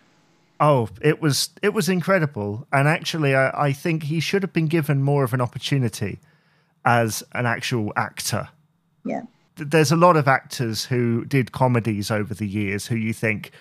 Oh, 0.60 0.90
it 1.02 1.22
was 1.22 1.50
it 1.62 1.74
was 1.74 1.88
incredible, 1.88 2.68
and 2.72 2.88
actually, 2.88 3.36
I, 3.36 3.50
I 3.68 3.72
think 3.74 4.04
he 4.04 4.20
should 4.20 4.42
have 4.44 4.54
been 4.54 4.68
given 4.68 5.04
more 5.04 5.24
of 5.24 5.34
an 5.34 5.42
opportunity 5.42 6.20
as 6.86 7.24
an 7.34 7.46
actual 7.46 7.94
actor. 7.96 8.50
yeah, 9.04 9.24
There's 9.56 9.92
a 9.92 9.96
lot 9.96 10.16
of 10.18 10.28
actors 10.28 10.86
who 10.86 11.26
did 11.26 11.52
comedies 11.52 12.10
over 12.12 12.34
the 12.34 12.48
years 12.48 12.88
who 12.88 12.96
you 12.96 13.14
think, 13.14 13.52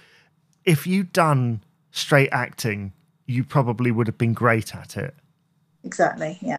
if 0.64 0.86
you'd 0.86 1.12
done 1.12 1.62
straight 1.90 2.30
acting, 2.32 2.92
you 3.26 3.44
probably 3.44 3.90
would 3.90 4.06
have 4.06 4.18
been 4.18 4.34
great 4.34 4.74
at 4.74 4.96
it. 4.96 5.14
exactly. 5.84 6.38
Yeah, 6.40 6.58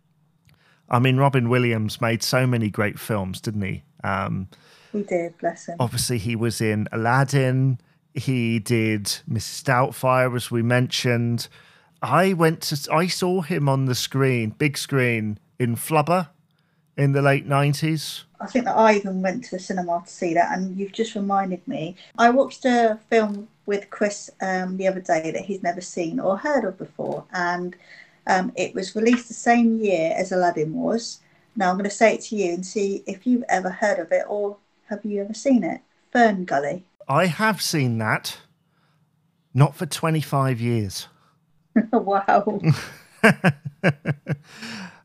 I 0.89 0.99
mean, 0.99 1.17
Robin 1.17 1.49
Williams 1.49 1.99
made 1.99 2.23
so 2.23 2.47
many 2.47 2.69
great 2.69 2.99
films, 2.99 3.41
didn't 3.41 3.61
he? 3.61 3.83
Um, 4.03 4.47
we 4.93 5.03
did. 5.03 5.37
Bless 5.37 5.67
him. 5.67 5.75
obviously 5.79 6.17
he 6.17 6.35
was 6.35 6.61
in 6.61 6.87
Aladdin. 6.91 7.79
He 8.13 8.59
did 8.59 9.05
Mrs. 9.29 9.63
Doubtfire, 9.63 10.35
as 10.35 10.49
we 10.49 10.61
mentioned. 10.61 11.47
I 12.01 12.33
went 12.33 12.61
to 12.61 12.93
I 12.93 13.07
saw 13.07 13.41
him 13.41 13.67
on 13.67 13.85
the 13.85 13.95
screen, 13.95 14.51
big 14.51 14.77
screen 14.77 15.39
in 15.59 15.75
Flubber 15.75 16.29
in 16.97 17.11
the 17.11 17.21
late 17.21 17.45
nineties. 17.45 18.25
I 18.39 18.47
think 18.47 18.65
that 18.65 18.75
I 18.75 18.95
even 18.95 19.21
went 19.21 19.43
to 19.45 19.51
the 19.51 19.59
cinema 19.59 20.03
to 20.05 20.11
see 20.11 20.33
that, 20.33 20.57
and 20.57 20.77
you've 20.77 20.91
just 20.91 21.15
reminded 21.15 21.65
me. 21.67 21.95
I 22.17 22.29
watched 22.29 22.65
a 22.65 22.99
film 23.09 23.47
with 23.65 23.89
Chris 23.89 24.29
um, 24.41 24.77
the 24.77 24.87
other 24.87 25.01
day 25.01 25.31
that 25.31 25.45
he's 25.45 25.63
never 25.63 25.81
seen 25.81 26.19
or 26.19 26.37
heard 26.37 26.65
of 26.65 26.77
before, 26.77 27.23
and 27.33 27.75
um, 28.27 28.51
it 28.55 28.73
was 28.75 28.95
released 28.95 29.27
the 29.27 29.33
same 29.33 29.79
year 29.79 30.13
as 30.15 30.31
Aladdin 30.31 30.73
was. 30.73 31.19
Now 31.55 31.69
I'm 31.69 31.77
going 31.77 31.89
to 31.89 31.95
say 31.95 32.15
it 32.15 32.21
to 32.25 32.35
you 32.35 32.53
and 32.53 32.65
see 32.65 33.03
if 33.07 33.25
you've 33.25 33.43
ever 33.49 33.69
heard 33.69 33.99
of 33.99 34.11
it 34.11 34.25
or 34.27 34.57
have 34.89 35.03
you 35.03 35.21
ever 35.21 35.33
seen 35.33 35.63
it. 35.63 35.81
Fern 36.11 36.45
Gully. 36.45 36.85
I 37.07 37.25
have 37.25 37.61
seen 37.61 37.97
that, 37.99 38.37
not 39.53 39.75
for 39.75 39.85
twenty 39.85 40.21
five 40.21 40.59
years. 40.59 41.07
wow. 41.91 42.61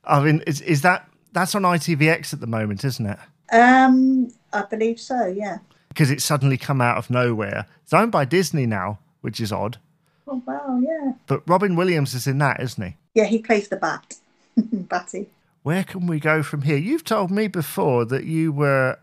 I 0.05 0.21
mean, 0.21 0.43
is 0.47 0.61
is 0.61 0.83
that 0.83 1.09
that's 1.33 1.55
on 1.55 1.63
ITVX 1.63 2.33
at 2.33 2.41
the 2.41 2.47
moment, 2.47 2.85
isn't 2.85 3.07
it? 3.07 3.19
Um, 3.53 4.33
I 4.53 4.63
believe 4.63 5.01
so. 5.01 5.27
Yeah. 5.27 5.59
Because 5.89 6.11
it's 6.11 6.25
suddenly 6.25 6.57
come 6.57 6.81
out 6.81 6.97
of 6.97 7.11
nowhere. 7.11 7.67
It's 7.83 7.93
owned 7.93 8.13
by 8.13 8.25
Disney 8.25 8.67
now, 8.67 8.99
which 9.21 9.41
is 9.41 9.53
odd. 9.53 9.79
Oh 10.27 10.43
wow. 10.47 10.81
Yeah. 10.83 11.13
But 11.27 11.47
Robin 11.49 11.77
Williams 11.77 12.15
is 12.15 12.27
in 12.27 12.39
that, 12.39 12.61
isn't 12.61 12.83
he? 12.83 12.97
Yeah. 13.15 13.25
He 13.25 13.39
plays 13.39 13.69
the 13.69 13.77
bat. 13.77 14.17
Batty. 14.57 15.29
Where 15.63 15.85
can 15.85 16.07
we 16.07 16.19
go 16.19 16.43
from 16.43 16.63
here? 16.63 16.77
You've 16.77 17.05
told 17.05 17.31
me 17.31 17.47
before 17.47 18.05
that 18.07 18.25
you 18.25 18.53
were 18.53 18.99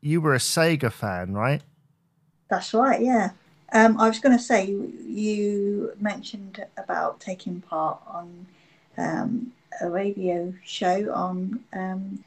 you 0.00 0.20
were 0.20 0.34
a 0.34 0.38
Sega 0.38 0.92
fan, 0.92 1.34
right? 1.34 1.60
That's 2.48 2.72
right, 2.72 3.00
yeah. 3.00 3.30
Um, 3.72 4.00
I 4.00 4.08
was 4.08 4.20
going 4.20 4.36
to 4.36 4.42
say, 4.42 4.66
you, 4.66 4.94
you 5.06 5.92
mentioned 6.00 6.64
about 6.78 7.20
taking 7.20 7.60
part 7.60 8.00
on 8.06 8.46
um, 8.96 9.52
a 9.80 9.90
radio 9.90 10.52
show 10.64 11.12
on 11.12 11.60
um, 11.72 12.24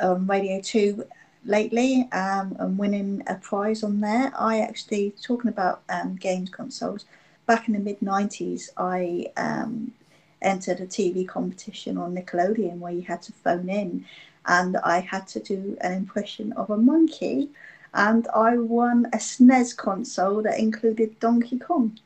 on 0.00 0.26
Radio 0.26 0.60
2 0.60 1.04
lately 1.44 2.08
um, 2.12 2.56
and 2.58 2.78
winning 2.78 3.22
a 3.26 3.34
prize 3.36 3.82
on 3.82 4.00
there. 4.00 4.32
I 4.38 4.60
actually, 4.60 5.14
talking 5.22 5.48
about 5.48 5.82
um, 5.88 6.16
games 6.16 6.50
consoles, 6.50 7.04
back 7.46 7.68
in 7.68 7.74
the 7.74 7.80
mid 7.80 8.00
90s, 8.00 8.70
I 8.76 9.26
um, 9.36 9.92
entered 10.40 10.80
a 10.80 10.86
TV 10.86 11.26
competition 11.26 11.98
on 11.98 12.14
Nickelodeon 12.14 12.78
where 12.78 12.92
you 12.92 13.02
had 13.02 13.22
to 13.22 13.32
phone 13.32 13.68
in 13.68 14.04
and 14.46 14.76
I 14.78 15.00
had 15.00 15.28
to 15.28 15.40
do 15.40 15.76
an 15.80 15.92
impression 15.92 16.52
of 16.54 16.70
a 16.70 16.76
monkey 16.76 17.48
and 17.94 18.26
I 18.34 18.56
won 18.56 19.06
a 19.12 19.18
SNES 19.18 19.76
console 19.76 20.42
that 20.42 20.58
included 20.58 21.20
Donkey 21.20 21.58
Kong. 21.58 21.98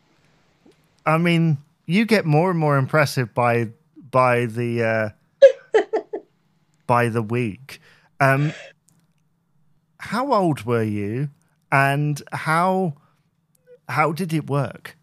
I 1.04 1.18
mean, 1.18 1.58
you 1.86 2.04
get 2.04 2.26
more 2.26 2.50
and 2.50 2.58
more 2.58 2.76
impressive 2.76 3.32
by 3.32 3.68
by 4.16 4.46
the 4.46 4.82
uh, 4.82 5.78
by 6.86 7.10
the 7.10 7.20
week. 7.20 7.82
Um, 8.18 8.54
how 9.98 10.32
old 10.32 10.62
were 10.64 10.82
you, 10.82 11.28
and 11.70 12.22
how 12.32 12.94
how 13.90 14.12
did 14.12 14.32
it 14.32 14.48
work? 14.48 14.96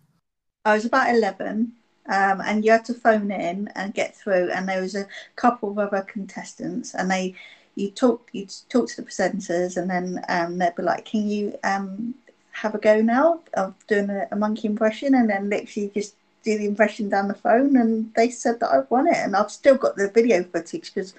I 0.65 0.73
was 0.73 0.86
about 0.86 1.13
11, 1.13 1.73
um, 2.10 2.41
and 2.41 2.65
you 2.65 2.71
had 2.71 2.86
to 2.86 2.95
phone 2.95 3.30
in 3.30 3.69
and 3.76 3.93
get 3.93 4.15
through, 4.15 4.49
and 4.49 4.67
there 4.67 4.82
was 4.82 4.95
a 4.95 5.06
couple 5.36 5.69
of 5.69 5.78
other 5.78 6.02
contestants, 6.02 6.95
and 6.95 7.12
they 7.12 7.36
you 7.76 7.91
talk 7.91 8.28
you 8.32 8.47
talk 8.67 8.88
to 8.89 8.95
the 8.95 9.08
presenters, 9.08 9.78
and 9.78 9.91
then 9.91 10.26
um, 10.28 10.58
they'd 10.58 10.76
be 10.76 10.82
like, 10.82 11.06
"Can 11.06 11.30
you 11.30 11.56
um, 11.63 12.15
have 12.54 12.73
a 12.73 12.80
go 12.80 12.99
now 12.99 13.41
of 13.54 13.76
doing 13.86 14.10
a, 14.10 14.28
a 14.32 14.36
monkey 14.36 14.67
impression?" 14.67 15.13
And 15.13 15.30
then 15.30 15.52
literally 15.52 15.91
just 15.93 16.15
do 16.43 16.58
the 16.58 16.65
impression 16.65 17.10
down 17.10 17.27
the 17.27 17.34
phone, 17.34 17.75
and 17.77 18.13
they 18.15 18.29
said 18.29 18.60
that 18.60 18.71
I've 18.71 18.89
won 18.91 19.08
it, 19.08 19.17
and 19.17 19.36
I've 19.36 19.51
still 19.51 19.75
got 19.75 19.95
the 19.95 20.10
video 20.10 20.43
footage 20.43 20.93
because 20.93 21.13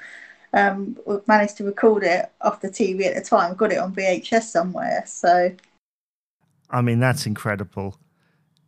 um, 0.55 0.97
we've 1.07 1.27
managed 1.27 1.57
to 1.59 1.65
record 1.65 2.05
it 2.05 2.31
off 2.41 2.61
the 2.61 2.69
TV 2.69 3.07
at 3.07 3.15
the 3.15 3.21
time, 3.21 3.55
got 3.55 3.73
it 3.73 3.79
on 3.79 3.95
VHS 3.95 4.45
somewhere. 4.45 5.03
So, 5.07 5.55
I 6.71 6.81
mean, 6.81 7.01
that's 7.01 7.27
incredible, 7.27 7.99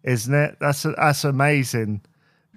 isn't 0.02 0.34
it? 0.34 0.56
That's 0.60 0.82
that's 0.82 1.24
amazing. 1.24 2.02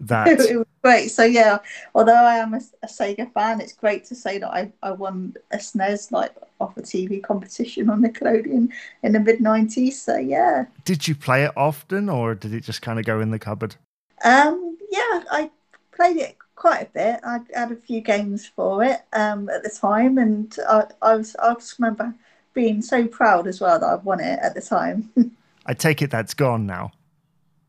That 0.02 0.28
it 0.40 0.58
was 0.58 0.66
great. 0.82 1.10
So 1.10 1.26
yeah, 1.26 1.60
although 1.94 2.16
I 2.16 2.36
am 2.36 2.54
a, 2.54 2.62
a, 2.84 2.88
Sega 2.88 3.32
fan, 3.34 3.60
it's 3.60 3.74
great 3.74 4.06
to 4.06 4.16
say 4.16 4.38
that 4.40 4.50
I, 4.50 4.72
I 4.82 4.92
won 4.92 5.36
a 5.52 5.58
SNES 5.58 6.12
like 6.12 6.34
off 6.62 6.78
a 6.78 6.82
TV 6.82 7.22
competition 7.22 7.90
on 7.90 8.02
Nickelodeon 8.02 8.70
in 9.04 9.12
the 9.12 9.20
mid 9.20 9.40
'90s. 9.40 9.94
So 9.94 10.18
yeah. 10.18 10.66
Did 10.86 11.08
you 11.08 11.16
play 11.16 11.44
it 11.44 11.52
often, 11.56 12.10
or 12.10 12.34
did 12.34 12.54
it 12.54 12.64
just 12.64 12.82
kind 12.82 12.98
of 12.98 13.06
go 13.06 13.20
in 13.20 13.30
the 13.30 13.40
cupboard? 13.40 13.76
Um, 14.24 14.78
yeah, 14.92 15.24
I 15.32 15.50
played 15.92 16.18
it 16.18 16.38
quite 16.56 16.84
a 16.84 16.90
bit. 16.94 17.20
I 17.24 17.40
had 17.54 17.72
a 17.72 17.76
few 17.76 18.02
games 18.02 18.46
for 18.46 18.84
it 18.84 19.02
um, 19.14 19.50
at 19.50 19.64
the 19.64 19.70
time, 19.70 20.18
and 20.18 20.56
I, 20.68 20.86
I 21.02 21.16
was 21.16 21.36
I 21.38 21.54
just 21.54 21.80
remember 21.80 22.14
being 22.54 22.82
so 22.82 23.08
proud 23.08 23.48
as 23.48 23.62
well 23.62 23.80
that 23.80 23.86
I 23.86 23.96
won 23.96 24.20
it 24.20 24.40
at 24.42 24.56
the 24.56 24.62
time. 24.62 25.12
I 25.66 25.74
take 25.74 26.02
it 26.02 26.10
that's 26.12 26.34
gone 26.34 26.66
now 26.66 26.92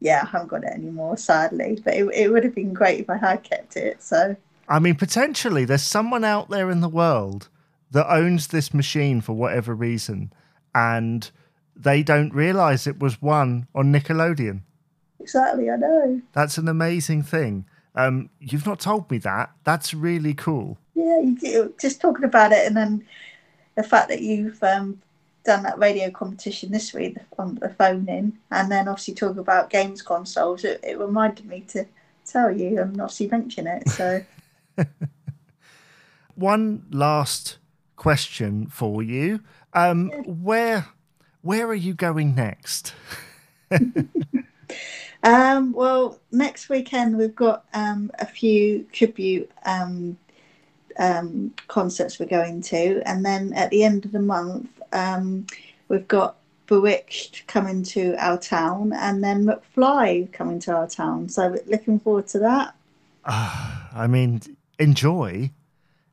yeah, 0.00 0.22
I 0.22 0.26
haven't 0.30 0.48
got 0.48 0.64
it 0.64 0.72
anymore, 0.72 1.16
sadly. 1.16 1.78
But 1.84 1.94
it, 1.94 2.04
it 2.14 2.32
would 2.32 2.44
have 2.44 2.54
been 2.54 2.72
great 2.72 3.00
if 3.00 3.10
I 3.10 3.18
had 3.18 3.42
kept 3.42 3.76
it. 3.76 4.02
So, 4.02 4.34
I 4.68 4.78
mean, 4.78 4.96
potentially 4.96 5.64
there's 5.64 5.82
someone 5.82 6.24
out 6.24 6.48
there 6.48 6.70
in 6.70 6.80
the 6.80 6.88
world 6.88 7.48
that 7.90 8.10
owns 8.10 8.48
this 8.48 8.72
machine 8.72 9.20
for 9.20 9.34
whatever 9.34 9.74
reason, 9.74 10.32
and 10.74 11.30
they 11.76 12.02
don't 12.02 12.34
realize 12.34 12.86
it 12.86 12.98
was 12.98 13.20
won 13.20 13.68
on 13.74 13.92
Nickelodeon. 13.92 14.62
Exactly, 15.30 15.70
I 15.70 15.76
know. 15.76 16.20
That's 16.32 16.58
an 16.58 16.66
amazing 16.66 17.22
thing. 17.22 17.64
Um, 17.94 18.30
you've 18.40 18.66
not 18.66 18.80
told 18.80 19.08
me 19.12 19.18
that. 19.18 19.52
That's 19.62 19.94
really 19.94 20.34
cool. 20.34 20.76
Yeah, 20.96 21.20
you, 21.20 21.72
just 21.80 22.00
talking 22.00 22.24
about 22.24 22.50
it, 22.50 22.66
and 22.66 22.76
then 22.76 23.06
the 23.76 23.84
fact 23.84 24.08
that 24.08 24.22
you've 24.22 24.60
um, 24.64 25.00
done 25.44 25.62
that 25.62 25.78
radio 25.78 26.10
competition 26.10 26.72
this 26.72 26.92
week 26.92 27.16
on 27.38 27.54
the 27.56 27.68
phone 27.68 28.08
in, 28.08 28.36
and 28.50 28.72
then 28.72 28.88
obviously 28.88 29.14
talk 29.14 29.36
about 29.36 29.70
games 29.70 30.02
consoles. 30.02 30.64
It, 30.64 30.80
it 30.82 30.98
reminded 30.98 31.46
me 31.46 31.60
to 31.68 31.86
tell 32.26 32.50
you 32.50 32.80
and 32.80 33.00
obviously 33.00 33.28
mention 33.28 33.68
it. 33.68 33.88
So, 33.88 34.24
one 36.34 36.86
last 36.90 37.58
question 37.94 38.66
for 38.66 39.00
you: 39.00 39.42
um, 39.74 40.08
yeah. 40.08 40.22
where 40.22 40.88
where 41.42 41.68
are 41.68 41.74
you 41.74 41.94
going 41.94 42.34
next? 42.34 42.94
um, 45.22 45.72
well, 45.72 46.18
next 46.32 46.68
weekend 46.68 47.16
we've 47.16 47.34
got 47.34 47.64
um, 47.74 48.10
a 48.18 48.26
few 48.26 48.84
tribute 48.92 49.50
um, 49.64 50.16
um, 50.98 51.54
concerts 51.68 52.18
we're 52.18 52.26
going 52.26 52.62
to, 52.62 53.02
and 53.06 53.24
then 53.24 53.52
at 53.52 53.70
the 53.70 53.84
end 53.84 54.04
of 54.04 54.12
the 54.12 54.20
month 54.20 54.68
um, 54.92 55.46
we've 55.88 56.08
got 56.08 56.36
B*Witched 56.66 57.46
coming 57.48 57.82
to 57.82 58.14
our 58.18 58.38
town, 58.38 58.92
and 58.92 59.22
then 59.22 59.44
McFly 59.44 60.32
coming 60.32 60.60
to 60.60 60.72
our 60.72 60.86
town. 60.86 61.28
So 61.28 61.56
looking 61.66 61.98
forward 61.98 62.28
to 62.28 62.38
that. 62.38 62.74
Uh, 63.24 63.88
I 63.92 64.06
mean, 64.06 64.40
enjoy, 64.78 65.50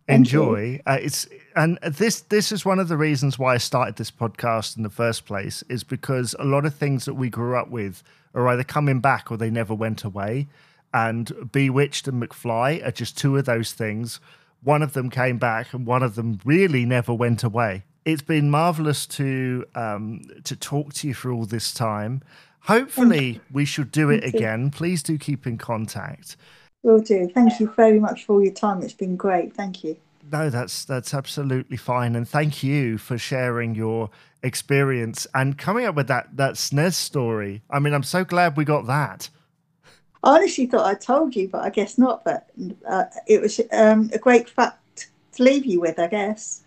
enjoy. 0.08 0.82
Uh, 0.86 0.98
it's 1.00 1.28
and 1.56 1.78
this 1.84 2.22
this 2.22 2.52
is 2.52 2.65
one 2.65 2.80
of 2.80 2.88
the 2.88 2.98
reasons 2.98 3.38
why 3.38 3.54
I 3.54 3.58
started 3.58 3.96
this 3.96 4.12
podcast 4.12 4.78
in 4.78 4.84
the 4.84 4.89
first 4.89 5.26
place 5.26 5.63
is 5.70 5.84
because 5.84 6.36
a 6.39 6.46
lot 6.46 6.65
of 6.65 6.74
things 6.74 7.06
that 7.06 7.13
we 7.13 7.30
grew 7.30 7.56
up 7.56 7.70
with 7.70 8.04
are 8.38 8.47
either 8.50 8.63
coming 8.63 9.00
back 9.00 9.32
or 9.32 9.38
they 9.38 9.50
never 9.50 9.73
went 9.73 10.04
away. 10.04 10.47
And 10.93 11.52
B*Witched 11.52 12.08
and 12.08 12.21
McFly 12.21 12.86
are 12.86 12.91
just 12.91 13.17
two 13.17 13.36
of 13.36 13.45
those 13.45 13.73
things. 13.73 14.19
One 14.63 14.82
of 14.82 14.93
them 14.93 15.10
came 15.10 15.38
back, 15.38 15.73
and 15.73 15.86
one 15.86 16.02
of 16.02 16.15
them 16.15 16.39
really 16.45 16.86
never 16.86 17.13
went 17.13 17.43
away 17.43 17.84
it's 18.08 18.21
been 18.21 18.50
marvelous 18.50 19.06
to 19.06 19.65
um, 19.76 20.21
to 20.45 20.56
talk 20.56 20.93
to 20.93 21.08
you 21.10 21.13
for 21.13 21.30
all 21.30 21.45
this 21.45 21.73
time. 21.73 22.23
Hopefully, 22.62 23.41
we 23.52 23.65
should 23.65 23.91
do 23.91 24.10
it 24.10 24.23
again. 24.23 24.71
Please 24.71 25.04
do 25.04 25.17
keep 25.17 25.45
in 25.45 25.58
contact. 25.58 26.38
Will 26.84 27.00
do. 27.00 27.30
Thank 27.34 27.60
you 27.60 27.67
very 27.76 28.00
much 28.00 28.26
for 28.26 28.34
all 28.34 28.43
your 28.43 28.54
time. 28.54 28.82
It's 28.82 28.93
been 28.93 29.17
great. 29.17 29.54
Thank 29.54 29.84
you. 29.84 29.97
No, 30.31 30.49
that's 30.49 30.85
that's 30.85 31.13
absolutely 31.13 31.77
fine, 31.77 32.15
and 32.15 32.27
thank 32.27 32.63
you 32.63 32.97
for 32.97 33.17
sharing 33.17 33.75
your 33.75 34.09
experience 34.43 35.25
and 35.33 35.57
coming 35.57 35.85
up 35.85 35.95
with 35.95 36.07
that 36.07 36.35
that 36.35 36.53
SNES 36.53 36.93
story. 36.93 37.61
I 37.69 37.79
mean, 37.79 37.93
I'm 37.93 38.03
so 38.03 38.23
glad 38.23 38.57
we 38.57 38.65
got 38.65 38.87
that. 38.87 39.29
I 40.23 40.35
honestly 40.35 40.65
thought 40.65 40.85
I 40.85 40.95
told 40.95 41.35
you, 41.35 41.47
but 41.47 41.63
I 41.63 41.69
guess 41.69 41.97
not. 41.97 42.23
But 42.23 42.49
uh, 42.87 43.05
it 43.27 43.41
was 43.41 43.61
um, 43.71 44.09
a 44.13 44.17
great 44.17 44.49
fact 44.49 45.09
to 45.33 45.43
leave 45.43 45.65
you 45.65 45.79
with, 45.79 45.99
I 45.99 46.07
guess 46.07 46.63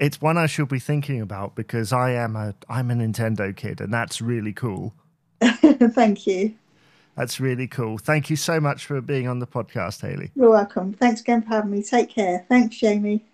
it's 0.00 0.20
one 0.20 0.38
I 0.38 0.46
should 0.46 0.68
be 0.68 0.80
thinking 0.80 1.20
about 1.20 1.54
because 1.54 1.92
I 1.92 2.12
am 2.12 2.34
a 2.34 2.54
I'm 2.68 2.90
a 2.90 2.94
Nintendo 2.94 3.54
kid, 3.54 3.80
and 3.80 3.92
that's 3.92 4.20
really 4.20 4.54
cool. 4.54 4.94
Thank 5.42 6.26
you. 6.26 6.54
That's 7.16 7.40
really 7.40 7.66
cool. 7.66 7.98
Thank 7.98 8.30
you 8.30 8.36
so 8.36 8.60
much 8.60 8.86
for 8.86 9.00
being 9.00 9.28
on 9.28 9.38
the 9.38 9.46
podcast, 9.46 10.00
Hayley. 10.00 10.30
You're 10.34 10.50
welcome. 10.50 10.92
Thanks 10.94 11.20
again 11.20 11.42
for 11.42 11.48
having 11.48 11.70
me. 11.70 11.82
Take 11.82 12.10
care. 12.10 12.46
Thanks, 12.48 12.76
Jamie. 12.76 13.24